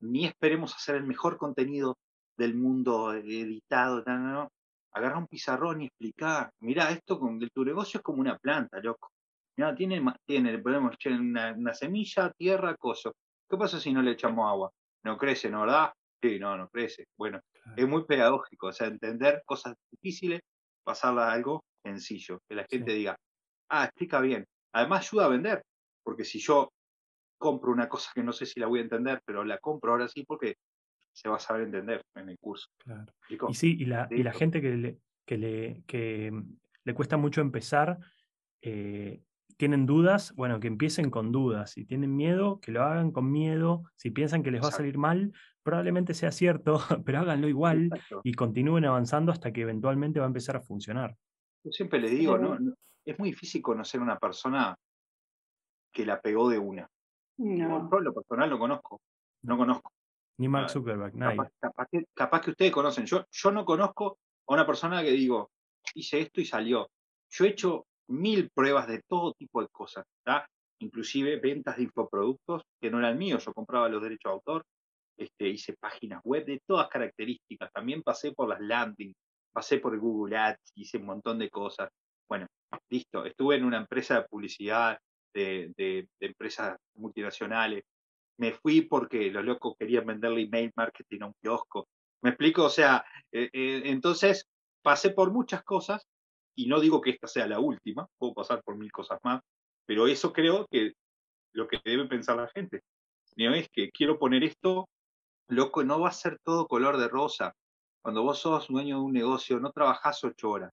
[0.00, 1.96] ni esperemos hacer el mejor contenido
[2.38, 4.52] del mundo editado, no, no,
[4.92, 9.10] agarra un pizarrón y explica, mira, esto con tu negocio es como una planta, loco.
[9.56, 13.12] Mira, tiene, tiene, podemos echar una, una, semilla, tierra, coso.
[13.50, 14.70] ¿Qué pasa si no le echamos agua?
[15.02, 15.92] No crece, ¿no verdad?
[16.22, 17.06] Sí, no, no crece.
[17.16, 17.40] Bueno,
[17.76, 20.40] es muy pedagógico, o sea, entender cosas difíciles,
[20.84, 23.16] pasarla a algo sencillo, que la gente diga,
[23.70, 24.46] ah, explica bien.
[24.72, 25.62] Además ayuda a vender,
[26.04, 26.70] porque si yo
[27.36, 30.08] compro una cosa que no sé si la voy a entender, pero la compro ahora
[30.08, 30.56] sí porque
[31.18, 32.68] se va a saber entender en el curso.
[32.78, 33.12] Claro.
[33.48, 36.32] Y sí, y la, y la gente que le, que le, que
[36.84, 37.98] le cuesta mucho empezar,
[38.62, 39.20] eh,
[39.56, 41.72] tienen dudas, bueno, que empiecen con dudas.
[41.72, 43.82] Si tienen miedo, que lo hagan con miedo.
[43.96, 45.32] Si piensan que les va a salir mal,
[45.64, 47.90] probablemente sea cierto, pero háganlo igual
[48.22, 51.16] y continúen avanzando hasta que eventualmente va a empezar a funcionar.
[51.64, 52.56] Yo siempre le digo, ¿no?
[53.04, 54.76] es muy difícil conocer una persona
[55.92, 56.88] que la pegó de una.
[57.38, 57.90] No.
[57.90, 59.00] Yo lo personal lo conozco,
[59.42, 59.90] no conozco.
[60.38, 61.38] Ni Mark Zuckerberg, nadie.
[62.14, 63.06] Capaz, que, ustedes conocen.
[63.06, 65.50] Yo, yo no conozco a una persona que digo,
[65.94, 66.88] hice esto y salió.
[67.30, 70.04] Yo he hecho mil pruebas de todo tipo de cosas,
[70.80, 74.62] inclusive ventas de infoproductos que no eran míos, yo compraba los derechos de autor,
[75.16, 79.12] este, hice páginas web de todas características, también pasé por las landing,
[79.52, 81.90] pasé por Google Ads, hice un montón de cosas.
[82.28, 82.46] Bueno,
[82.88, 84.98] listo, estuve en una empresa de publicidad,
[85.34, 87.84] de, empresas multinacionales,
[88.38, 91.88] me fui porque los locos querían venderle email marketing a un kiosco.
[92.22, 92.64] ¿Me explico?
[92.64, 94.48] O sea, eh, eh, entonces
[94.82, 96.06] pasé por muchas cosas
[96.54, 99.42] y no digo que esta sea la última, puedo pasar por mil cosas más,
[99.86, 100.92] pero eso creo que
[101.52, 102.82] lo que debe pensar la gente.
[103.36, 104.88] No es que quiero poner esto,
[105.48, 107.54] loco, no va a ser todo color de rosa.
[108.02, 110.72] Cuando vos sos dueño de un negocio, no trabajás ocho horas,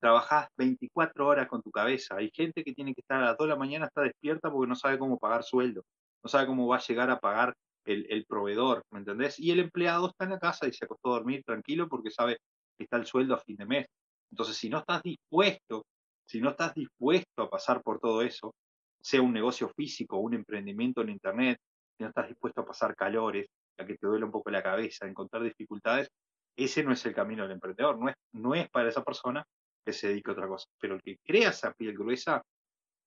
[0.00, 2.16] trabajás 24 horas con tu cabeza.
[2.16, 4.68] Hay gente que tiene que estar a las 2 de la mañana, está despierta porque
[4.68, 5.84] no sabe cómo pagar sueldo,
[6.24, 7.54] no sabe cómo va a llegar a pagar
[7.84, 9.38] el, proveedor, ¿me entendés?
[9.38, 12.38] Y el empleado está en la casa y se acostó a dormir tranquilo porque sabe
[12.78, 13.86] que está el sueldo a fin de mes.
[14.30, 15.84] Entonces, si no estás dispuesto,
[16.26, 18.54] si no estás dispuesto a pasar por todo eso,
[19.02, 21.58] sea un negocio físico, un emprendimiento en Internet,
[21.98, 23.46] si no estás dispuesto a pasar calores,
[23.76, 26.08] a que te duele un poco la cabeza, a encontrar dificultades,
[26.56, 29.44] ese no es el camino del emprendedor, no es, no es para esa persona
[29.84, 30.66] que se dedique a otra cosa.
[30.80, 32.42] Pero el que crea esa piel gruesa,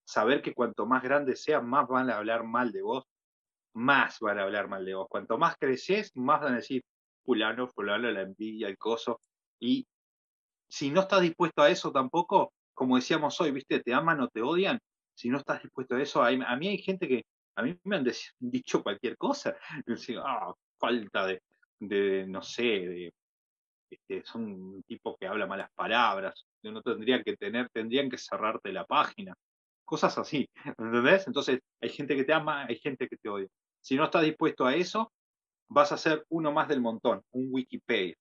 [0.08, 3.04] saber que cuanto más grande sea, más van a hablar mal de vos,
[3.74, 5.08] más van a hablar mal de vos.
[5.10, 6.84] Cuanto más creces, más van a decir,
[7.24, 9.20] fulano, fulano, la envidia, el coso.
[9.60, 9.86] Y
[10.70, 13.82] si no estás dispuesto a eso tampoco, como decíamos hoy, ¿viste?
[13.82, 14.80] Te aman o te odian.
[15.14, 18.06] Si no estás dispuesto a eso, a mí hay gente que, a mí me han
[18.40, 19.58] dicho cualquier cosa.
[19.86, 23.14] Decir, ah, falta de, no sé, de,
[23.90, 28.72] este, son un tipo que habla malas palabras, no tendrían que tener, tendrían que cerrarte
[28.72, 29.34] la página.
[29.88, 31.28] Cosas así, ¿entendés?
[31.28, 33.48] Entonces, hay gente que te ama, hay gente que te odia.
[33.80, 35.14] Si no estás dispuesto a eso,
[35.70, 38.16] vas a ser uno más del montón, un Wikipedia.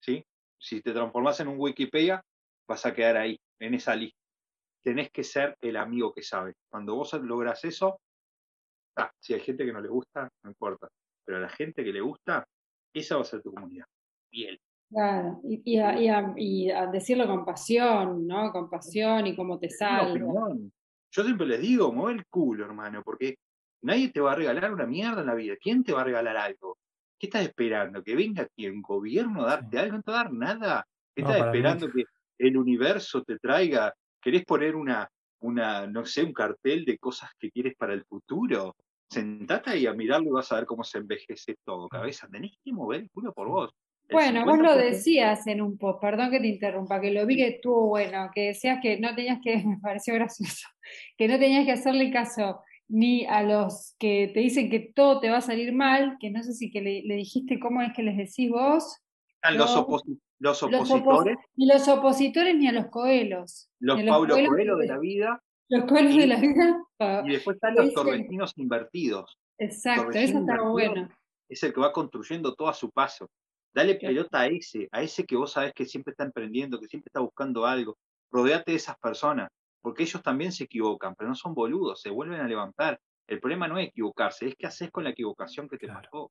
[0.00, 0.24] ¿sí?
[0.60, 2.22] Si te transformas en un Wikipedia,
[2.68, 4.16] vas a quedar ahí, en esa lista.
[4.84, 6.54] Tenés que ser el amigo que sabe.
[6.70, 8.00] Cuando vos logras eso,
[8.96, 10.88] ah, si hay gente que no le gusta, no importa.
[11.24, 12.46] Pero a la gente que le gusta,
[12.94, 13.86] esa va a ser tu comunidad.
[14.30, 14.60] Piel.
[14.88, 18.52] Claro, y, a, decirlo con pasión, ¿no?
[18.52, 20.20] Con pasión y cómo te sale.
[21.12, 23.36] Yo siempre les digo, mueve el culo, hermano, porque
[23.82, 25.56] nadie te va a regalar una mierda en la vida.
[25.60, 26.78] ¿Quién te va a regalar algo?
[27.18, 28.02] ¿Qué estás esperando?
[28.02, 29.96] ¿Que venga aquí un gobierno a darte algo?
[29.96, 30.86] No te va a dar nada.
[31.14, 32.04] ¿Qué estás esperando que
[32.38, 33.94] el universo te traiga?
[34.20, 35.06] ¿Querés poner una,
[35.40, 38.74] una, no sé, un cartel de cosas que quieres para el futuro?
[39.10, 41.90] Sentate ahí a mirarlo y vas a ver cómo se envejece todo.
[41.90, 43.70] Cabeza, tenés que mover el culo por vos.
[44.10, 47.48] Bueno, vos lo decías en un post, perdón que te interrumpa, que lo vi que
[47.48, 50.68] estuvo bueno, que decías que no tenías que, me pareció gracioso,
[51.16, 55.30] que no tenías que hacerle caso ni a los que te dicen que todo te
[55.30, 58.18] va a salir mal, que no sé si que le, dijiste cómo es que les
[58.18, 58.98] decís vos.
[59.40, 59.74] A los,
[60.38, 61.38] los opositores.
[61.56, 63.70] ni los opositores ni a los coelos.
[63.80, 65.42] Los Paulo Coelho de la vida.
[65.68, 66.82] Los coelos de la vida.
[67.24, 69.38] Y después están los torrentinos invertidos.
[69.56, 71.08] Exacto, eso está bueno.
[71.48, 73.30] Es el que va construyendo todo a su paso.
[73.74, 77.08] Dale pelota a ese, a ese que vos sabés que siempre está emprendiendo, que siempre
[77.08, 77.96] está buscando algo.
[78.30, 79.50] Rodeate de esas personas,
[79.80, 83.00] porque ellos también se equivocan, pero no son boludos, se vuelven a levantar.
[83.26, 86.30] El problema no es equivocarse, es qué haces con la equivocación que te pasó.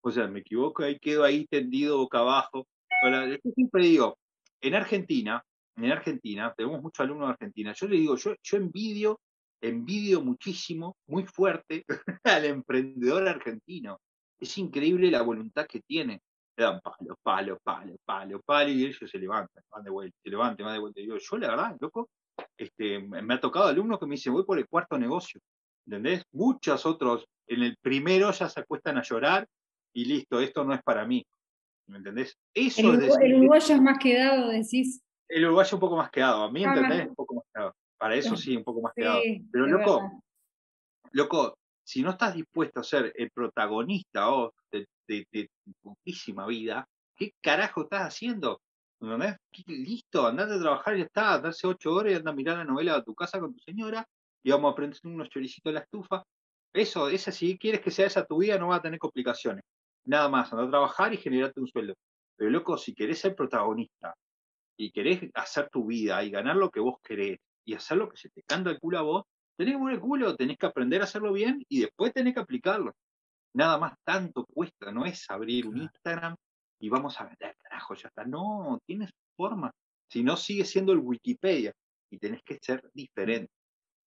[0.00, 2.66] O sea, me equivoco y quedo ahí tendido boca abajo.
[3.02, 4.18] Yo siempre digo,
[4.60, 5.44] en Argentina,
[5.76, 9.20] en Argentina, tenemos muchos alumnos de Argentina, yo le digo, yo, yo envidio,
[9.60, 11.84] envidio muchísimo, muy fuerte
[12.24, 14.00] al emprendedor argentino.
[14.40, 16.22] Es increíble la voluntad que tiene
[16.58, 20.30] le dan palo, palo, palo, palo, palo, y ellos se levantan, van de vuelta, se
[20.30, 21.00] levantan, van de vuelta.
[21.00, 22.10] Y yo, yo la verdad, loco,
[22.56, 25.40] este, me ha tocado alumnos que me dicen, voy por el cuarto negocio,
[25.86, 26.24] ¿entendés?
[26.32, 29.46] Muchos otros, en el primero ya se acuestan a llorar
[29.94, 31.24] y listo, esto no es para mí,
[31.86, 32.36] ¿me entendés?
[32.52, 35.00] Eso el, el uruguayo es más quedado, decís.
[35.28, 37.06] El uruguayo un poco más quedado, a mí, ¿entendés?
[37.06, 37.74] Un poco más quedado.
[37.96, 39.20] Para eso sí, un poco más quedado.
[39.52, 40.22] Pero loco,
[41.12, 46.86] loco, si no estás dispuesto a ser el protagonista oh, de, tu putísima vida,
[47.16, 48.60] ¿qué carajo estás haciendo?
[49.66, 52.64] Listo, andate a trabajar y ya está, darse ocho horas y anda a mirar la
[52.64, 54.04] novela a tu casa con tu señora
[54.42, 56.22] y vamos a aprender unos choricitos de la estufa.
[56.72, 59.64] Eso, esa, si quieres que sea esa tu vida, no va a tener complicaciones.
[60.04, 61.94] Nada más, anda a trabajar y generarte un sueldo.
[62.36, 64.14] Pero loco, si querés ser protagonista
[64.76, 68.16] y querés hacer tu vida y ganar lo que vos querés y hacer lo que
[68.16, 69.24] se te canta el culo a vos,
[69.56, 72.40] tenés que poner el culo, tenés que aprender a hacerlo bien y después tenés que
[72.40, 72.94] aplicarlo.
[73.54, 76.36] Nada más tanto cuesta, no es abrir un Instagram
[76.80, 78.24] y vamos a vender, carajo, ya está.
[78.24, 79.70] No, tienes forma.
[80.08, 81.72] Si no, sigue siendo el Wikipedia
[82.10, 83.52] y tenés que ser diferente.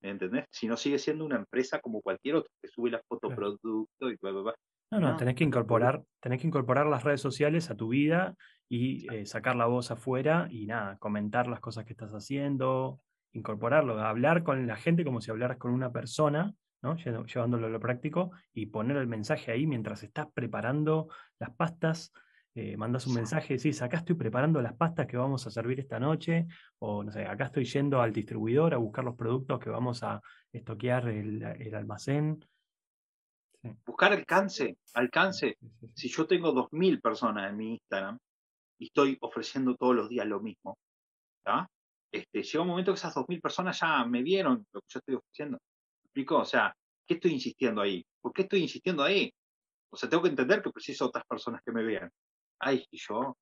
[0.02, 0.46] ¿Me entendés?
[0.50, 4.32] Si no, sigue siendo una empresa como cualquier otra que sube la fotoproducto y bla,
[4.32, 4.56] bla, bla.
[4.92, 8.36] No, no, tenés que incorporar, tenés que incorporar las redes sociales a tu vida
[8.68, 13.00] y eh, sacar la voz afuera y nada, comentar las cosas que estás haciendo,
[13.32, 16.96] incorporarlo, hablar con la gente como si hablaras con una persona, ¿no?
[16.96, 21.10] llevándolo a lo práctico y poner el mensaje ahí mientras estás preparando
[21.40, 22.12] las pastas.
[22.54, 26.02] Eh, mandas un mensaje, decís, acá estoy preparando las pastas que vamos a servir esta
[26.02, 26.48] noche,
[26.80, 30.20] o no sé, acá estoy yendo al distribuidor a buscar los productos que vamos a
[30.52, 32.44] estoquear el, el almacén.
[33.86, 35.56] Buscar alcance, alcance.
[35.94, 38.18] Si yo tengo 2.000 personas en mi Instagram
[38.80, 40.78] y estoy ofreciendo todos los días lo mismo,
[41.38, 41.70] ¿está?
[42.12, 45.16] este, llega un momento que esas 2.000 personas ya me vieron lo que yo estoy
[45.16, 45.58] ofreciendo.
[46.14, 46.40] ¿Me explico?
[46.40, 46.76] O sea,
[47.08, 48.06] ¿qué estoy insistiendo ahí?
[48.20, 49.34] ¿Por qué estoy insistiendo ahí?
[49.90, 52.12] O sea, tengo que entender que preciso otras personas que me vean.
[52.60, 53.38] Ay, yo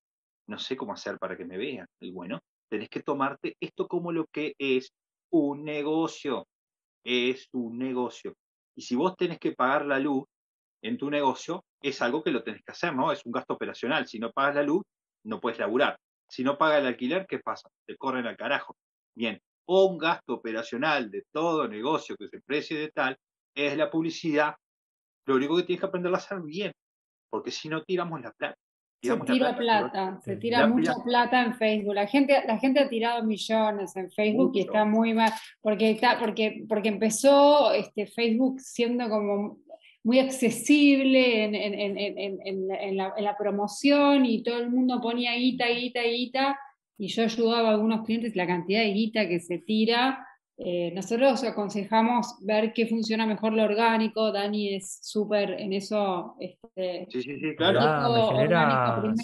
[0.47, 1.87] no sé cómo hacer para que me vean.
[1.99, 2.39] Y bueno,
[2.69, 4.91] tenés que tomarte esto como lo que es
[5.31, 6.47] un negocio.
[7.03, 8.35] Es un negocio.
[8.75, 10.25] Y si vos tenés que pagar la luz
[10.83, 13.11] en tu negocio, es algo que lo tenés que hacer, ¿no?
[13.11, 14.07] Es un gasto operacional.
[14.07, 14.83] Si no pagas la luz,
[15.23, 15.97] no puedes laburar.
[16.27, 17.67] Si no paga el alquiler, ¿qué pasa?
[17.87, 18.77] Te corren al carajo.
[19.15, 23.17] Bien, un gasto operacional de todo negocio que se precie de tal
[23.55, 24.55] es la publicidad.
[25.25, 26.71] Lo único que tienes que aprender a hacer bien,
[27.29, 28.57] porque si no tiramos la plata.
[29.01, 31.43] se tira plata, se tira mucha plata.
[31.43, 31.93] en Facebook.
[31.93, 36.19] La gente, la gente ha tirado millones en Facebook y está muy mal, porque, está,
[36.19, 39.59] porque, porque empezó este, Facebook siendo como
[40.03, 46.59] muy accesible en, la, promoción y todo el mundo ponía guita, guita, guita,
[46.99, 50.27] y yo ayudaba a algunos clientes la cantidad de guita que se tira.
[50.57, 54.33] Eh, nosotros aconsejamos ver qué funciona mejor lo orgánico.
[54.33, 56.35] Dani es súper en eso.
[56.41, 58.33] Este, sí, sí, sí, claro.
[58.35, 59.15] me,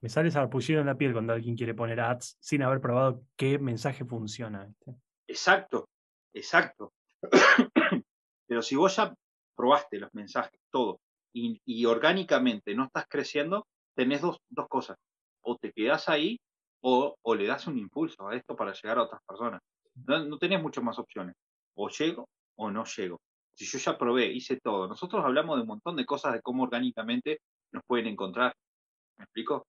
[0.00, 3.58] me sale sarpullido en la piel cuando alguien quiere poner ads sin haber probado qué
[3.58, 4.72] mensaje funciona.
[5.26, 5.88] Exacto,
[6.32, 6.92] exacto.
[8.46, 9.12] Pero si vos ya
[9.56, 11.00] probaste los mensajes, todo,
[11.32, 14.96] y, orgánicamente no estás creciendo, tenés dos, dos cosas.
[15.42, 16.38] O te quedas ahí
[16.82, 19.60] o, o, le das un impulso a esto para llegar a otras personas.
[20.06, 21.34] No, no tenés muchas más opciones.
[21.74, 23.20] O llego o no llego.
[23.54, 24.88] Si yo ya probé, hice todo.
[24.88, 27.40] Nosotros hablamos de un montón de cosas de cómo orgánicamente
[27.72, 28.54] nos pueden encontrar.
[29.18, 29.66] ¿Me explico?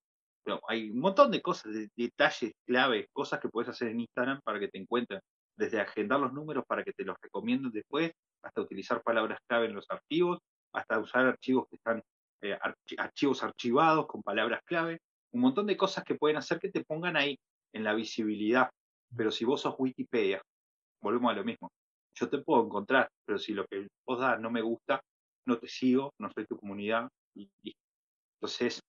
[0.67, 4.59] Hay un montón de cosas, de, detalles claves, cosas que puedes hacer en Instagram para
[4.59, 5.21] que te encuentren.
[5.57, 9.75] Desde agendar los números para que te los recomienden después, hasta utilizar palabras clave en
[9.75, 10.39] los archivos,
[10.73, 12.01] hasta usar archivos que están,
[12.41, 12.57] eh,
[12.97, 15.01] archivos archivados con palabras clave,
[15.33, 17.37] un montón de cosas que pueden hacer que te pongan ahí
[17.73, 18.69] en la visibilidad.
[19.15, 20.41] Pero si vos sos Wikipedia,
[21.01, 21.71] volvemos a lo mismo.
[22.13, 25.01] Yo te puedo encontrar, pero si lo que vos das no me gusta,
[25.45, 27.09] no te sigo, no soy tu comunidad.
[28.35, 28.81] Entonces,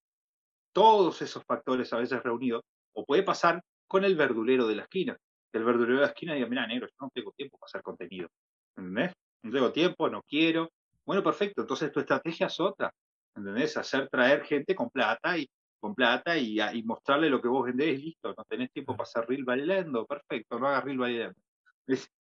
[0.73, 2.63] todos esos factores a veces reunidos,
[2.95, 5.17] o puede pasar con el verdulero de la esquina.
[5.53, 8.29] El verdulero de la esquina diga, mira, negro, yo no tengo tiempo para hacer contenido.
[8.77, 9.13] ¿Entendés?
[9.43, 10.71] no tengo tiempo, no quiero.
[11.05, 12.93] Bueno, perfecto, entonces tu estrategia es otra,
[13.35, 13.77] ¿entendés?
[13.77, 15.49] Hacer traer gente con plata y
[15.83, 19.45] con plata y, mostrarle lo que vos vendés, listo, no tenés tiempo para hacer reel
[19.45, 21.41] bailando, perfecto, no hagas reel bailando.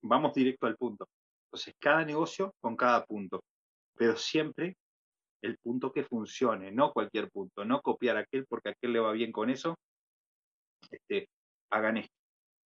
[0.03, 1.09] vamos directo al punto.
[1.47, 3.45] Entonces, cada negocio con cada punto,
[3.95, 4.77] pero siempre
[5.43, 9.13] el punto que funcione, no cualquier punto, no copiar aquel porque a aquel le va
[9.13, 9.79] bien con eso,
[10.91, 11.29] este,
[11.71, 12.17] hagan esto.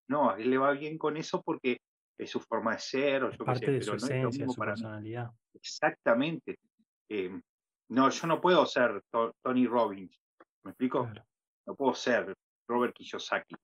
[0.08, 1.78] No, a aquel le va bien con eso porque
[2.16, 5.30] es su forma de ser, o yo parte de su esencia, su personalidad.
[5.52, 6.58] Exactamente.
[7.10, 7.42] Em,
[7.90, 9.02] no, yo no puedo ser
[9.42, 10.18] Tony Robbins,
[10.66, 11.08] ¿me explico?
[11.66, 12.36] No puedo ser
[12.68, 13.54] Robert Kiyosaki.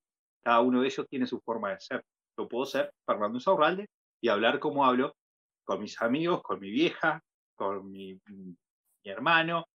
[0.41, 2.03] Cada uno de ellos tiene su forma de ser.
[2.37, 3.87] Yo puedo ser Fernando Saurralde
[4.21, 5.15] y hablar como hablo
[5.63, 7.21] con mis amigos, con mi vieja,
[7.55, 8.57] con mi, mi
[9.03, 9.65] hermano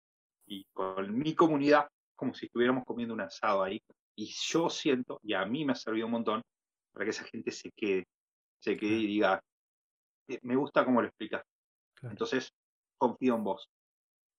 [0.45, 3.81] y con mi comunidad, como si estuviéramos comiendo un asado ahí.
[4.15, 6.41] Y yo siento, y a mí me ha servido un montón,
[6.91, 8.07] para que esa gente se quede,
[8.59, 9.41] se quede y diga,
[10.27, 11.43] eh, me gusta cómo lo explicas.
[12.01, 12.51] Entonces,
[12.97, 13.69] confío en vos.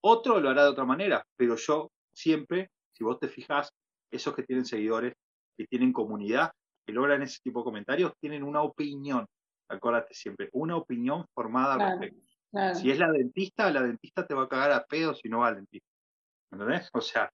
[0.02, 3.70] Otro lo hará de otra manera, pero yo siempre, si vos te fijas,
[4.10, 5.14] esos que tienen seguidores,
[5.56, 6.50] que tienen comunidad,
[6.86, 9.26] que logran ese tipo de comentarios tienen una opinión,
[9.68, 12.26] acuérdate siempre, una opinión formada al respecto.
[12.74, 15.48] Si es la dentista, la dentista te va a cagar a pedo si no va
[15.48, 15.88] al dentista.
[16.50, 16.88] ¿Entendés?
[16.92, 17.30] O sea,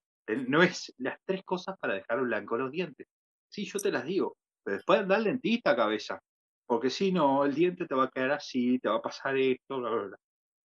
[0.49, 3.07] no es las tres cosas para dejar blanco los dientes.
[3.49, 6.21] Sí, yo te las digo, pero después anda al dentista, cabeza.
[6.67, 9.79] Porque si no, el diente te va a quedar así, te va a pasar esto,
[9.79, 10.19] bla, bla, bla.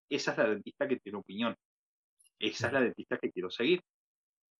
[0.10, 1.56] Esa es la dentista que tiene opinión.
[2.40, 3.82] Esa es la dentista que quiero seguir.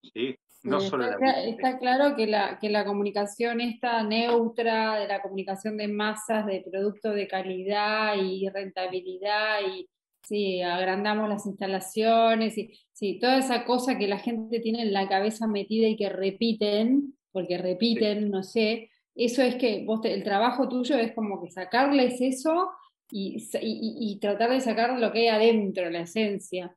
[0.02, 0.36] ¿Sí?
[0.64, 5.76] No solo está, está, claro que la, que la comunicación está neutra, de la comunicación
[5.76, 9.88] de masas, de productos de calidad y rentabilidad, y
[10.22, 15.08] sí, agrandamos las instalaciones, y sí, toda esa cosa que la gente tiene en la
[15.08, 20.68] cabeza metida y que repiten, porque repiten, no sé, eso es que vos el trabajo
[20.68, 22.70] tuyo es como que sacarles eso
[23.10, 26.74] y, y, tratar de sacar lo que hay adentro, la esencia.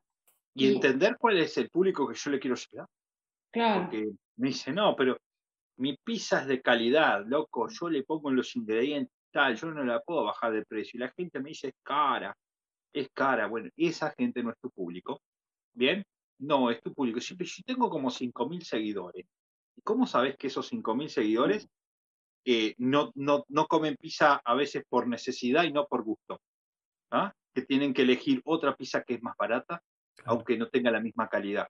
[0.54, 2.86] Y, entender cuál es el público que yo le quiero llegar.
[3.56, 3.82] Claro.
[3.84, 5.16] Porque me dice, no, pero
[5.78, 10.00] mi pizza es de calidad, loco, yo le pongo los ingredientes tal, yo no la
[10.00, 10.98] puedo bajar de precio.
[10.98, 12.36] Y la gente me dice, es cara,
[12.92, 13.46] es cara.
[13.46, 15.22] Bueno, esa gente no es tu público.
[15.74, 16.04] ¿Bien?
[16.38, 17.18] No, es tu público.
[17.18, 19.26] Yo, yo tengo como 5.000 seguidores.
[19.74, 21.66] ¿Y cómo sabes que esos 5.000 seguidores
[22.76, 26.40] no, no, no comen pizza a veces por necesidad y no por gusto.
[27.10, 27.32] ¿ah?
[27.54, 29.82] Que tienen que elegir otra pizza que es más barata,
[30.24, 31.68] aunque no tenga la misma calidad.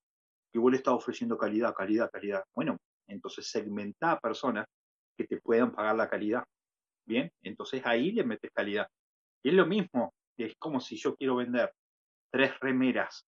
[0.57, 2.43] Igual está ofreciendo calidad, calidad, calidad.
[2.55, 4.65] Bueno, entonces segmenta a personas
[5.15, 6.45] que te puedan pagar la calidad.
[7.07, 8.89] Bien, entonces ahí le metes calidad.
[9.45, 11.75] Y es lo mismo, es como si yo quiero vender
[12.33, 13.27] tres remeras,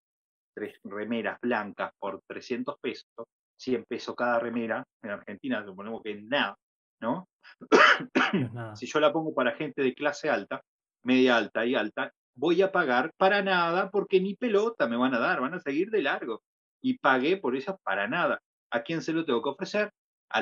[0.54, 3.26] tres remeras blancas por 300 pesos,
[3.60, 6.56] 100 pesos cada remera, en Argentina suponemos que es nada,
[7.02, 7.28] ¿no?
[8.74, 10.62] si yo la pongo para gente de clase alta,
[11.04, 15.18] media alta y alta, voy a pagar para nada porque ni pelota me van a
[15.18, 16.42] dar, van a seguir de largo.
[16.82, 18.40] Y pagué por esa para nada.
[18.70, 19.92] ¿A quién se lo tengo que ofrecer?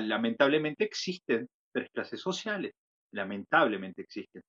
[0.00, 2.72] lamentablemente existen tres clases sociales.
[3.12, 4.42] Lamentablemente existen.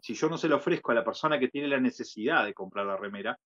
[0.00, 2.86] Si yo no se lo ofrezco a la persona que tiene la necesidad de comprar
[2.86, 3.38] la remera,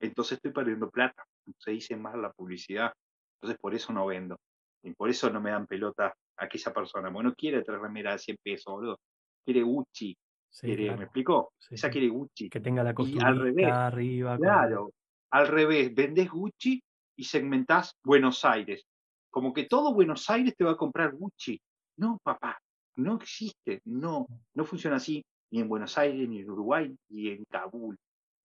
[0.00, 1.24] entonces estoy perdiendo plata.
[1.58, 2.92] Se dice más la publicidad.
[3.36, 4.38] Entonces por eso no vendo.
[4.82, 7.10] Y por eso no me dan pelota aquella persona.
[7.10, 9.00] Bueno, quiere tres remeras de 100 pesos, boludo.
[9.44, 10.16] Quiere Gucci.
[10.62, 11.52] ¿Me explicó?
[11.70, 12.48] Esa quiere Gucci.
[12.48, 14.36] Que tenga la costura arriba.
[14.38, 14.92] Claro.
[15.30, 16.82] Al revés, vendés Gucci
[17.22, 18.84] y segmentás Buenos Aires.
[19.30, 21.56] Como que todo Buenos Aires te va a comprar Gucci.
[21.98, 22.60] No, papá,
[22.96, 23.80] no existe.
[23.84, 27.96] No, no funciona así ni en Buenos Aires, ni en Uruguay, ni en Kabul,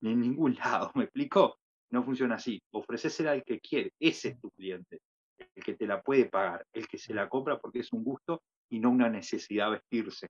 [0.01, 0.91] ni en ningún lado.
[0.93, 1.57] ¿Me explicó?
[1.89, 2.61] No funciona así.
[2.71, 3.93] Ofrecésela al que quiere.
[3.99, 4.99] Ese es tu cliente
[5.55, 8.43] el que te la puede pagar, el que se la compra porque es un gusto
[8.69, 10.27] y no una necesidad vestirse.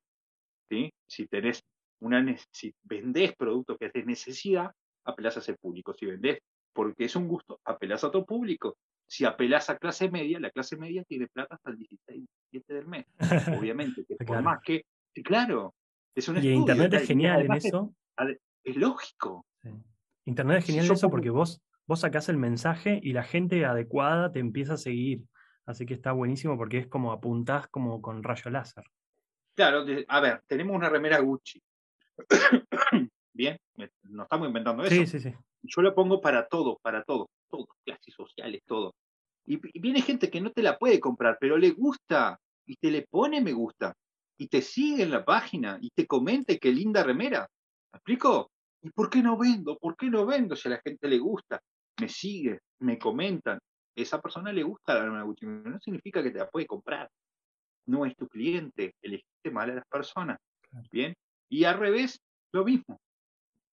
[0.69, 0.89] ¿sí?
[1.05, 1.61] Si tenés
[1.99, 4.71] una si vendés producto que es de necesidad,
[5.03, 5.93] apelás a ese público.
[5.93, 6.39] Si vendés
[6.77, 8.77] porque es un gusto, apelás a otro público.
[9.07, 12.85] Si apelás a clase media, la clase media tiene plata hasta el 16, 17 del
[12.85, 13.07] mes.
[13.63, 14.83] Obviamente, que por más que,
[15.23, 15.73] claro,
[16.13, 17.95] es un Y Internet es genial en eso.
[18.63, 19.43] Es, lógico.
[20.25, 24.31] Internet es genial en eso porque vos vos sacás el mensaje y la gente adecuada
[24.31, 25.23] te empieza a seguir.
[25.65, 28.83] Así que está buenísimo porque es como apuntás como con rayo láser.
[29.55, 31.59] Claro, a ver, tenemos una remera Gucci.
[33.37, 33.55] Bien,
[34.03, 34.95] nos estamos inventando eso.
[34.95, 35.33] Sí, sí, sí.
[35.61, 38.95] Yo la pongo para todo, para todo, todo, clases sociales, todo.
[39.45, 43.03] Y, viene gente que no te la puede comprar, pero le gusta y te le
[43.03, 43.93] pone me gusta
[44.37, 47.47] y te sigue en la página y te comenta qué linda remera.
[47.93, 48.49] ¿Me explico?
[48.81, 49.77] ¿Y por qué no vendo?
[49.77, 51.61] ¿Por qué no vendo si a la gente le gusta?
[51.99, 53.59] me sigue, me comentan,
[53.95, 57.09] esa persona le gusta la arma Gucci, no significa que te la puede comprar.
[57.87, 60.37] No es tu cliente, elegiste mal a las personas.
[60.91, 61.15] Bien.
[61.49, 62.19] Y al revés,
[62.51, 62.99] lo mismo.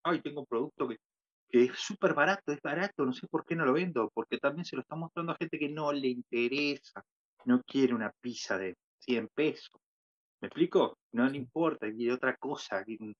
[0.05, 0.97] Ay, tengo un producto que,
[1.49, 4.63] que es súper barato, es barato, no sé por qué no lo vendo, porque también
[4.63, 7.03] se lo está mostrando a gente que no le interesa,
[7.45, 9.81] no quiere una pizza de 100 pesos.
[10.41, 10.99] ¿Me explico?
[11.13, 13.15] No le importa, quiere otra cosa, quiere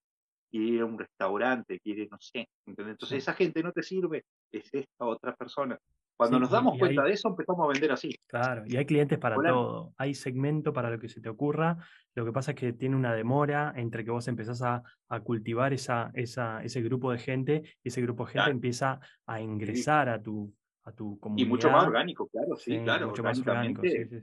[0.50, 4.70] quiere ir a un restaurante, quiere, no sé, Entonces esa gente no te sirve, es
[4.74, 5.78] esta otra persona.
[6.18, 8.10] Cuando nos damos cuenta de eso, empezamos a vender así.
[8.28, 9.94] Claro, y hay clientes para todo.
[9.98, 11.78] Hay segmento para lo que se te ocurra.
[12.14, 14.82] Lo que pasa es que tiene una demora entre que vos empezás a,
[15.24, 20.08] cultivar esa, esa, ese grupo de gente y ese grupo de gente empieza a ingresar
[20.08, 20.54] a tu,
[20.84, 21.46] a tu comunidad.
[21.46, 23.08] Y mucho más orgánico, claro, sí, claro.
[23.08, 24.22] Mucho más orgánico, sí, sí,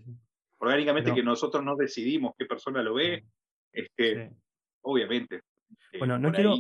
[0.59, 3.25] Orgánicamente que nosotros no decidimos qué persona lo ve,
[3.73, 4.33] este,
[4.83, 5.41] obviamente.
[5.99, 6.55] Bueno, no quiero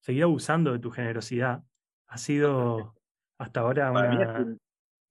[0.00, 1.62] seguir abusando de tu generosidad.
[2.08, 2.95] Ha sido
[3.38, 4.56] hasta ahora una...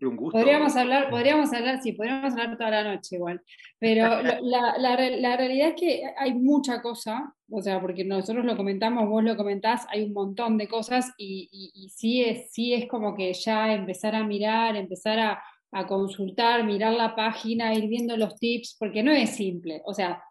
[0.02, 0.38] Un gusto.
[0.38, 3.42] Podríamos hablar, podríamos hablar, sí, podríamos hablar toda la noche igual.
[3.80, 4.96] Pero la, la,
[5.38, 9.88] realidad es que hay mucha cosa, o sea, porque nosotros lo comentamos, vos lo comentás,
[9.90, 14.16] hay un montón de cosas y, y, sí, es, sí es como que ya empezar
[14.16, 19.12] a mirar, empezar a, a consultar, mirar la página, ir viendo los tips, porque no
[19.12, 19.82] es simple.
[19.86, 20.22] O sea,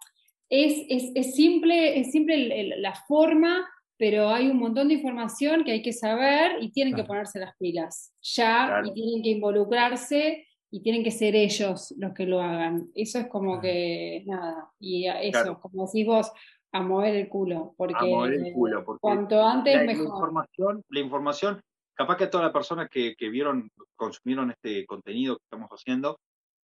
[0.49, 5.83] es, es, simple, es simple la forma, pero hay un montón de información que hay
[5.83, 11.05] que saber y tienen que ponerse las pilas ya y tienen que involucrarse y tienen
[11.05, 12.91] que ser ellos los que lo hagan.
[12.95, 16.33] Eso es como que, nada, y eso, como decís vos,
[16.73, 20.07] a mover el culo, porque, a mover el culo, porque cuanto antes la, mejor.
[20.07, 21.61] información, la información,
[21.95, 26.19] capaz que todas las personas que, que vieron, consumieron este contenido que estamos haciendo,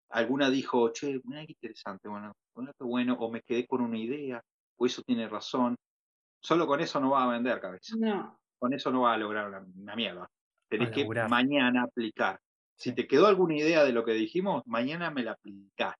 [0.08, 4.42] alguna dijo, che, mira qué interesante, bueno, qué bueno, o me quedé con una idea,
[4.76, 5.76] o eso tiene razón.
[6.40, 7.94] Solo con eso no va a vender cabeza.
[7.98, 8.38] No.
[8.58, 10.30] Con eso no va a lograr una, mierda.
[10.68, 12.40] Tenés que mañana aplicar.
[12.76, 15.94] Si te quedó alguna idea de lo que dijimos, mañana me la aplicás.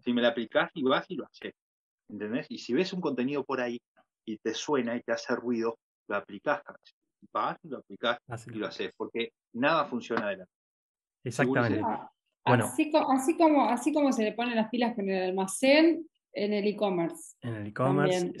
[0.00, 1.54] Si me la aplicás y vas y lo haces.
[2.08, 2.46] ¿Entendés?
[2.48, 3.80] Y si ves un contenido por ahí
[4.24, 5.78] y te suena y te hace ruido,
[6.08, 6.62] lo aplicás,
[7.32, 10.46] vas y lo aplicás y lo haces, porque nada funciona de la.
[11.24, 11.80] Exactamente.
[12.44, 12.66] Bueno.
[12.66, 16.66] Así, así, como, así como se le ponen las pilas con el almacén, en el
[16.66, 17.36] e-commerce.
[17.42, 18.32] En el e-commerce.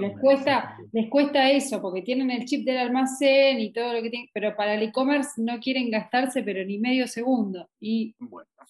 [0.00, 4.10] Les cuesta, les cuesta eso, porque tienen el chip del almacén y todo lo que
[4.10, 7.68] tienen, pero para el e-commerce no quieren gastarse, pero ni medio segundo.
[7.80, 8.14] Y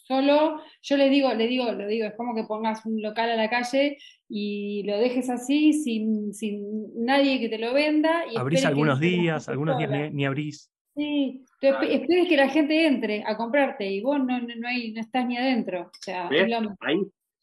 [0.07, 3.37] solo, yo les digo, le digo, lo digo, es como que pongas un local a
[3.37, 3.99] la calle
[4.29, 8.25] y lo dejes así, sin, sin nadie que te lo venda.
[8.31, 10.71] Y abrís algunos días, algunos días ni, abrís.
[10.95, 15.27] Sí, esperes que la gente entre a comprarte y vos no, no, hay, no estás
[15.27, 15.83] ni adentro.
[15.83, 16.99] O sea, Ahí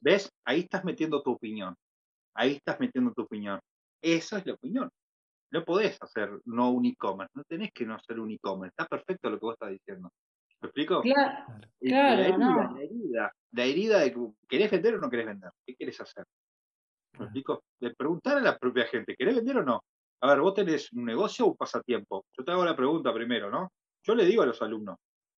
[0.06, 0.32] ¿Ves?
[0.45, 1.76] Ahí estás metiendo tu opinión.
[2.36, 3.60] Ahí estás metiendo tu opinión.
[4.03, 4.88] Esa es la opinión.
[5.51, 7.32] No podés hacer no un e-commerce.
[7.34, 8.76] No tenés que no hacer un e-commerce.
[8.78, 10.12] Está perfecto lo que vos estás diciendo.
[10.62, 11.01] ¿Me explico?
[11.01, 15.49] Claro, la, herida, la herida, la herida de que querés vender o no querés vender.
[15.66, 16.24] ¿Qué quieres hacer?
[17.18, 17.64] ¿Me explico?
[17.80, 19.84] De preguntar a la propia gente, ¿querés vender o no?
[20.22, 22.26] A ver, vos tenés un negocio o un pasatiempo.
[22.38, 23.72] Yo te hago la pregunta primero, ¿no?
[24.03, 24.97] Yo le digo a los alumnos,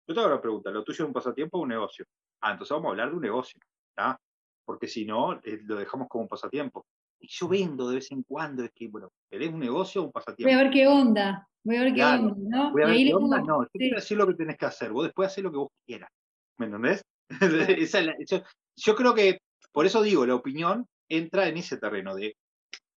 [0.08, 2.06] yo te hago la pregunta, ¿lo tuyo es un pasatiempo o un negocio?
[2.42, 3.60] Ah, entonces vamos a hablar de un negocio.
[3.90, 4.20] ¿está?
[4.66, 6.86] Porque si no, eh, lo dejamos como un pasatiempo.
[7.20, 10.12] Y yo vendo de vez en cuando, es que, bueno, ¿querés un negocio o un
[10.12, 10.52] pasatiempo?
[10.52, 12.72] Voy a ver qué onda, voy a ver qué onda, ¿no?
[12.72, 15.06] Voy a ver qué onda, no, yo quiero decir lo que tenés que hacer, vos
[15.06, 16.10] después haces lo que vos quieras,
[16.58, 17.04] ¿me entendés?
[18.76, 19.40] yo, creo que,
[19.72, 22.36] por eso digo, la opinión entra en ese terreno de,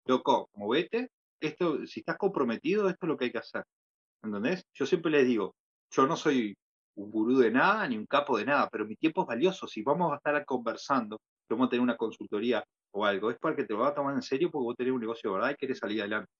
[0.06, 1.10] loco, movete,
[1.40, 3.62] esto, si estás comprometido, esto es lo que hay que hacer,
[4.22, 4.64] ¿me ¿entendés?
[4.74, 5.54] Yo siempre les digo,
[5.90, 6.56] yo no soy
[6.98, 9.66] un gurú de nada, ni un capo de nada, pero mi tiempo es valioso.
[9.66, 11.20] Si vamos a estar conversando
[11.50, 14.22] a tener una consultoría o algo, es para que te lo vas a tomar en
[14.22, 16.30] serio porque vos tenés un negocio de verdad y querés salir adelante.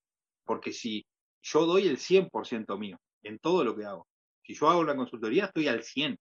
[0.45, 1.05] Porque si
[1.43, 4.07] yo doy el 100% mío en todo lo que hago,
[4.43, 6.17] si yo hago una consultoría, estoy al 100,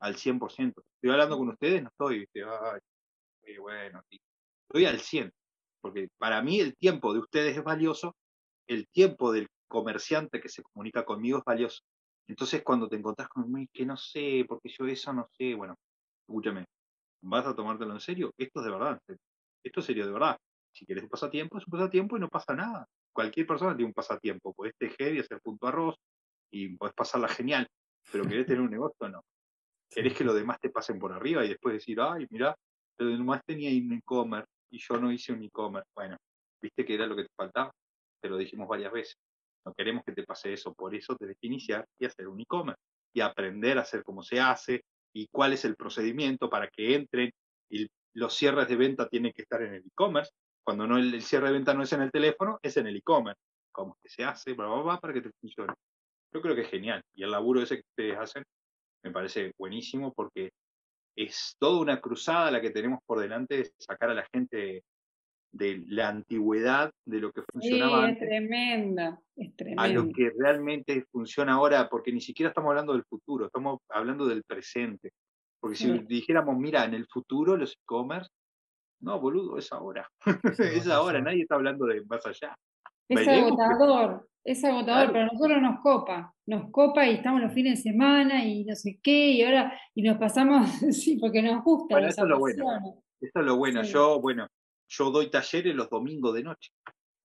[0.00, 0.82] al 100%.
[0.94, 4.02] Estoy hablando con ustedes, no estoy, ay, bueno,
[4.68, 5.32] estoy al 100.
[5.80, 8.14] Porque para mí el tiempo de ustedes es valioso,
[8.68, 11.82] el tiempo del comerciante que se comunica conmigo es valioso.
[12.28, 15.76] Entonces, cuando te encontrás conmigo, que no sé, porque yo eso no sé, bueno,
[16.20, 16.66] escúchame,
[17.22, 18.32] ¿Vas a tomártelo en serio?
[18.36, 19.00] Esto es de verdad.
[19.64, 20.36] Esto es serio de verdad.
[20.72, 22.86] Si quieres un pasatiempo, es un pasatiempo y no pasa nada.
[23.12, 24.52] Cualquier persona tiene un pasatiempo.
[24.54, 25.96] Puedes tejer y hacer punto arroz
[26.50, 27.68] y puedes pasarla genial.
[28.10, 29.22] Pero querés tener un negocio, no.
[29.88, 32.56] Querés que los demás te pasen por arriba y después decir, ay, mira,
[32.98, 35.88] los demás tenía un e-commerce y yo no hice un e-commerce.
[35.94, 36.16] Bueno,
[36.60, 37.70] viste que era lo que te faltaba.
[38.20, 39.16] Te lo dijimos varias veces.
[39.64, 40.72] No queremos que te pase eso.
[40.74, 42.80] Por eso tenés que iniciar y hacer un e-commerce
[43.14, 44.82] y aprender a hacer cómo se hace,
[45.12, 47.32] y cuál es el procedimiento para que entren
[47.70, 50.32] y los cierres de venta tienen que estar en el e-commerce.
[50.64, 53.40] Cuando no el, cierre de venta no es en el teléfono, es en el e-commerce.
[53.72, 54.52] ¿Cómo que se hace?
[54.52, 55.72] Bla, para que te funcione.
[56.32, 57.02] Yo creo que es genial.
[57.14, 58.44] Y el laburo ese que ustedes hacen
[59.02, 60.52] me parece buenísimo porque
[61.16, 64.84] es toda una cruzada la que tenemos por delante de sacar a la gente
[65.52, 69.82] de la antigüedad de lo que funcionaba sí, es tremenda, es tremenda.
[69.82, 74.26] a lo que realmente funciona ahora, porque ni siquiera estamos hablando del futuro, estamos hablando
[74.26, 75.12] del presente.
[75.60, 78.30] Porque si dijéramos, mira, en el futuro los e-commerce,
[79.00, 80.08] no, boludo, es ahora.
[80.58, 82.56] es ahora, nadie está hablando de más allá.
[83.08, 87.78] Es agotador, es agotador, pero a nosotros nos copa, nos copa y estamos los fines
[87.78, 91.94] de semana y no sé qué, y ahora, y nos pasamos, sí, porque nos gusta.
[91.94, 92.64] Bueno, eso es lo bueno.
[93.20, 93.82] Eso es lo bueno.
[93.82, 94.48] Yo, bueno,
[94.92, 96.72] yo doy talleres los domingos de noche.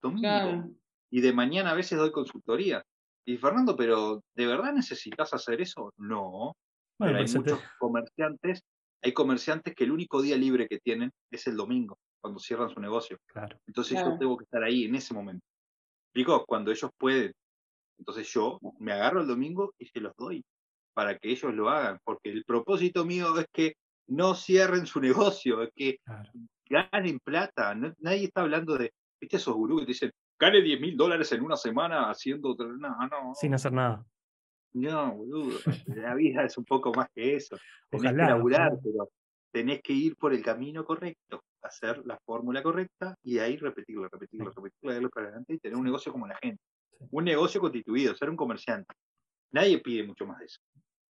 [0.01, 0.69] Domingo.
[1.09, 2.83] Y de mañana a veces doy consultoría.
[3.25, 5.93] Y Fernando, pero ¿de verdad necesitas hacer eso?
[5.97, 6.55] No.
[6.97, 8.63] pero hay muchos comerciantes,
[9.01, 12.79] hay comerciantes que el único día libre que tienen es el domingo, cuando cierran su
[12.79, 13.17] negocio.
[13.27, 13.59] Claro.
[13.67, 15.45] Entonces yo tengo que estar ahí en ese momento.
[16.13, 17.33] Digo, cuando ellos pueden.
[17.99, 20.43] Entonces yo me agarro el domingo y se los doy
[20.93, 23.73] para que ellos lo hagan, porque el propósito mío es que
[24.07, 24.99] no cierren su
[25.41, 25.97] negocio, es que
[26.69, 27.75] ganen plata.
[27.75, 31.43] nadie está hablando de, viste esos gurús que te dicen, gane 10 mil dólares en
[31.43, 33.33] una semana haciendo nada, no.
[33.35, 34.05] Sin hacer nada.
[34.73, 35.57] No, boludo.
[35.87, 37.57] La vida es un poco más que eso.
[37.89, 39.09] Tenés que laburar, pero
[39.51, 41.43] tenés que ir por el camino correcto.
[41.61, 45.77] hacer la fórmula correcta y de ahí repetirlo, repetirlo, repetirlo, darlo para adelante y tener
[45.77, 46.61] un negocio como la gente.
[47.11, 48.93] Un negocio constituido, ser un comerciante.
[49.51, 50.59] Nadie pide mucho más de eso.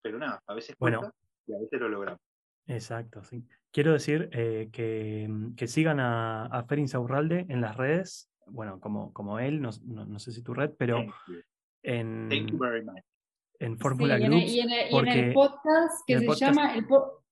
[0.02, 1.10] Pero nada, a veces bueno,
[1.46, 2.20] y a veces lo logramos.
[2.66, 3.44] Exacto, sí.
[3.70, 8.80] Quiero decir eh, que, mm, que, sigan a, a Ferin Saurralde en las redes, bueno,
[8.80, 11.04] como, como él, no, no, sé si tu red, pero
[11.82, 12.28] en,
[13.58, 14.52] en Fórmula sí, Groups.
[14.52, 16.86] Y en, el, y en el podcast que se llama, el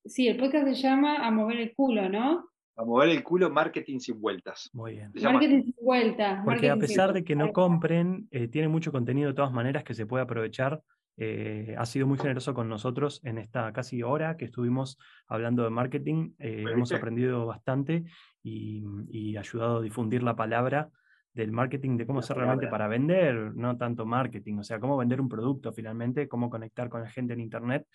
[0.04, 2.48] sí, el podcast se llama A Mover el Culo, ¿no?
[2.74, 4.70] A mover el culo, marketing sin vueltas.
[4.72, 5.12] Muy bien.
[5.22, 6.42] Marketing sin vueltas.
[6.42, 9.92] Porque a pesar de que no compren, eh, tiene mucho contenido de todas maneras que
[9.92, 10.82] se puede aprovechar
[11.18, 15.70] eh, ha sido muy generoso con nosotros en esta casi hora que estuvimos hablando de
[15.70, 16.32] marketing.
[16.38, 18.04] Eh, hemos aprendido bastante
[18.42, 20.90] y, ayudado a difundir la palabra
[21.32, 25.20] del marketing, de cómo hacer realmente para vender, no tanto marketing, o sea, cómo vender
[25.20, 27.86] un producto finalmente, cómo conectar con la gente en Internet.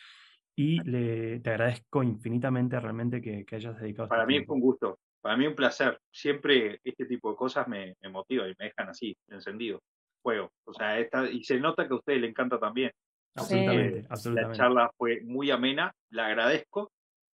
[0.55, 4.05] Y le, te agradezco infinitamente realmente que, hayas dedicado.
[4.05, 5.99] Este para mí fue un gusto, para mí un placer.
[6.11, 9.83] Siempre este tipo de cosas me, me motivan y me dejan así, encendido,
[10.23, 10.51] juego.
[10.65, 12.91] O sea, esta, y se nota que a ustedes le encanta también.
[13.37, 14.57] Absolutamente, absolutamente.
[14.57, 16.91] La charla fue muy amena, la agradezco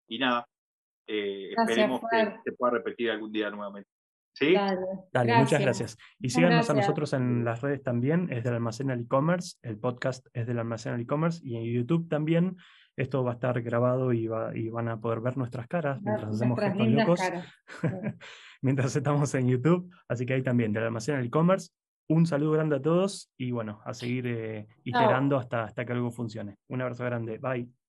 [0.07, 0.45] y nada,
[1.07, 3.89] eh, esperemos que se pueda repetir algún día nuevamente.
[4.35, 4.55] ¿Sí?
[5.11, 5.97] Dale, muchas gracias.
[6.19, 10.47] Y síganos a nosotros en las redes también, es del Almacén e-commerce, el podcast es
[10.47, 12.57] del Almacén e-commerce y en YouTube también.
[12.95, 16.35] Esto va a estar grabado y, va, y van a poder ver nuestras caras mientras
[16.35, 17.19] hacemos gestos locos,
[18.61, 19.91] mientras estamos en YouTube.
[20.07, 21.71] Así que ahí también, del Almacén e-commerce,
[22.07, 26.11] un saludo grande a todos y bueno, a seguir eh, iterando hasta, hasta que algo
[26.11, 26.57] funcione.
[26.67, 27.37] Un abrazo grande.
[27.37, 27.82] Bye.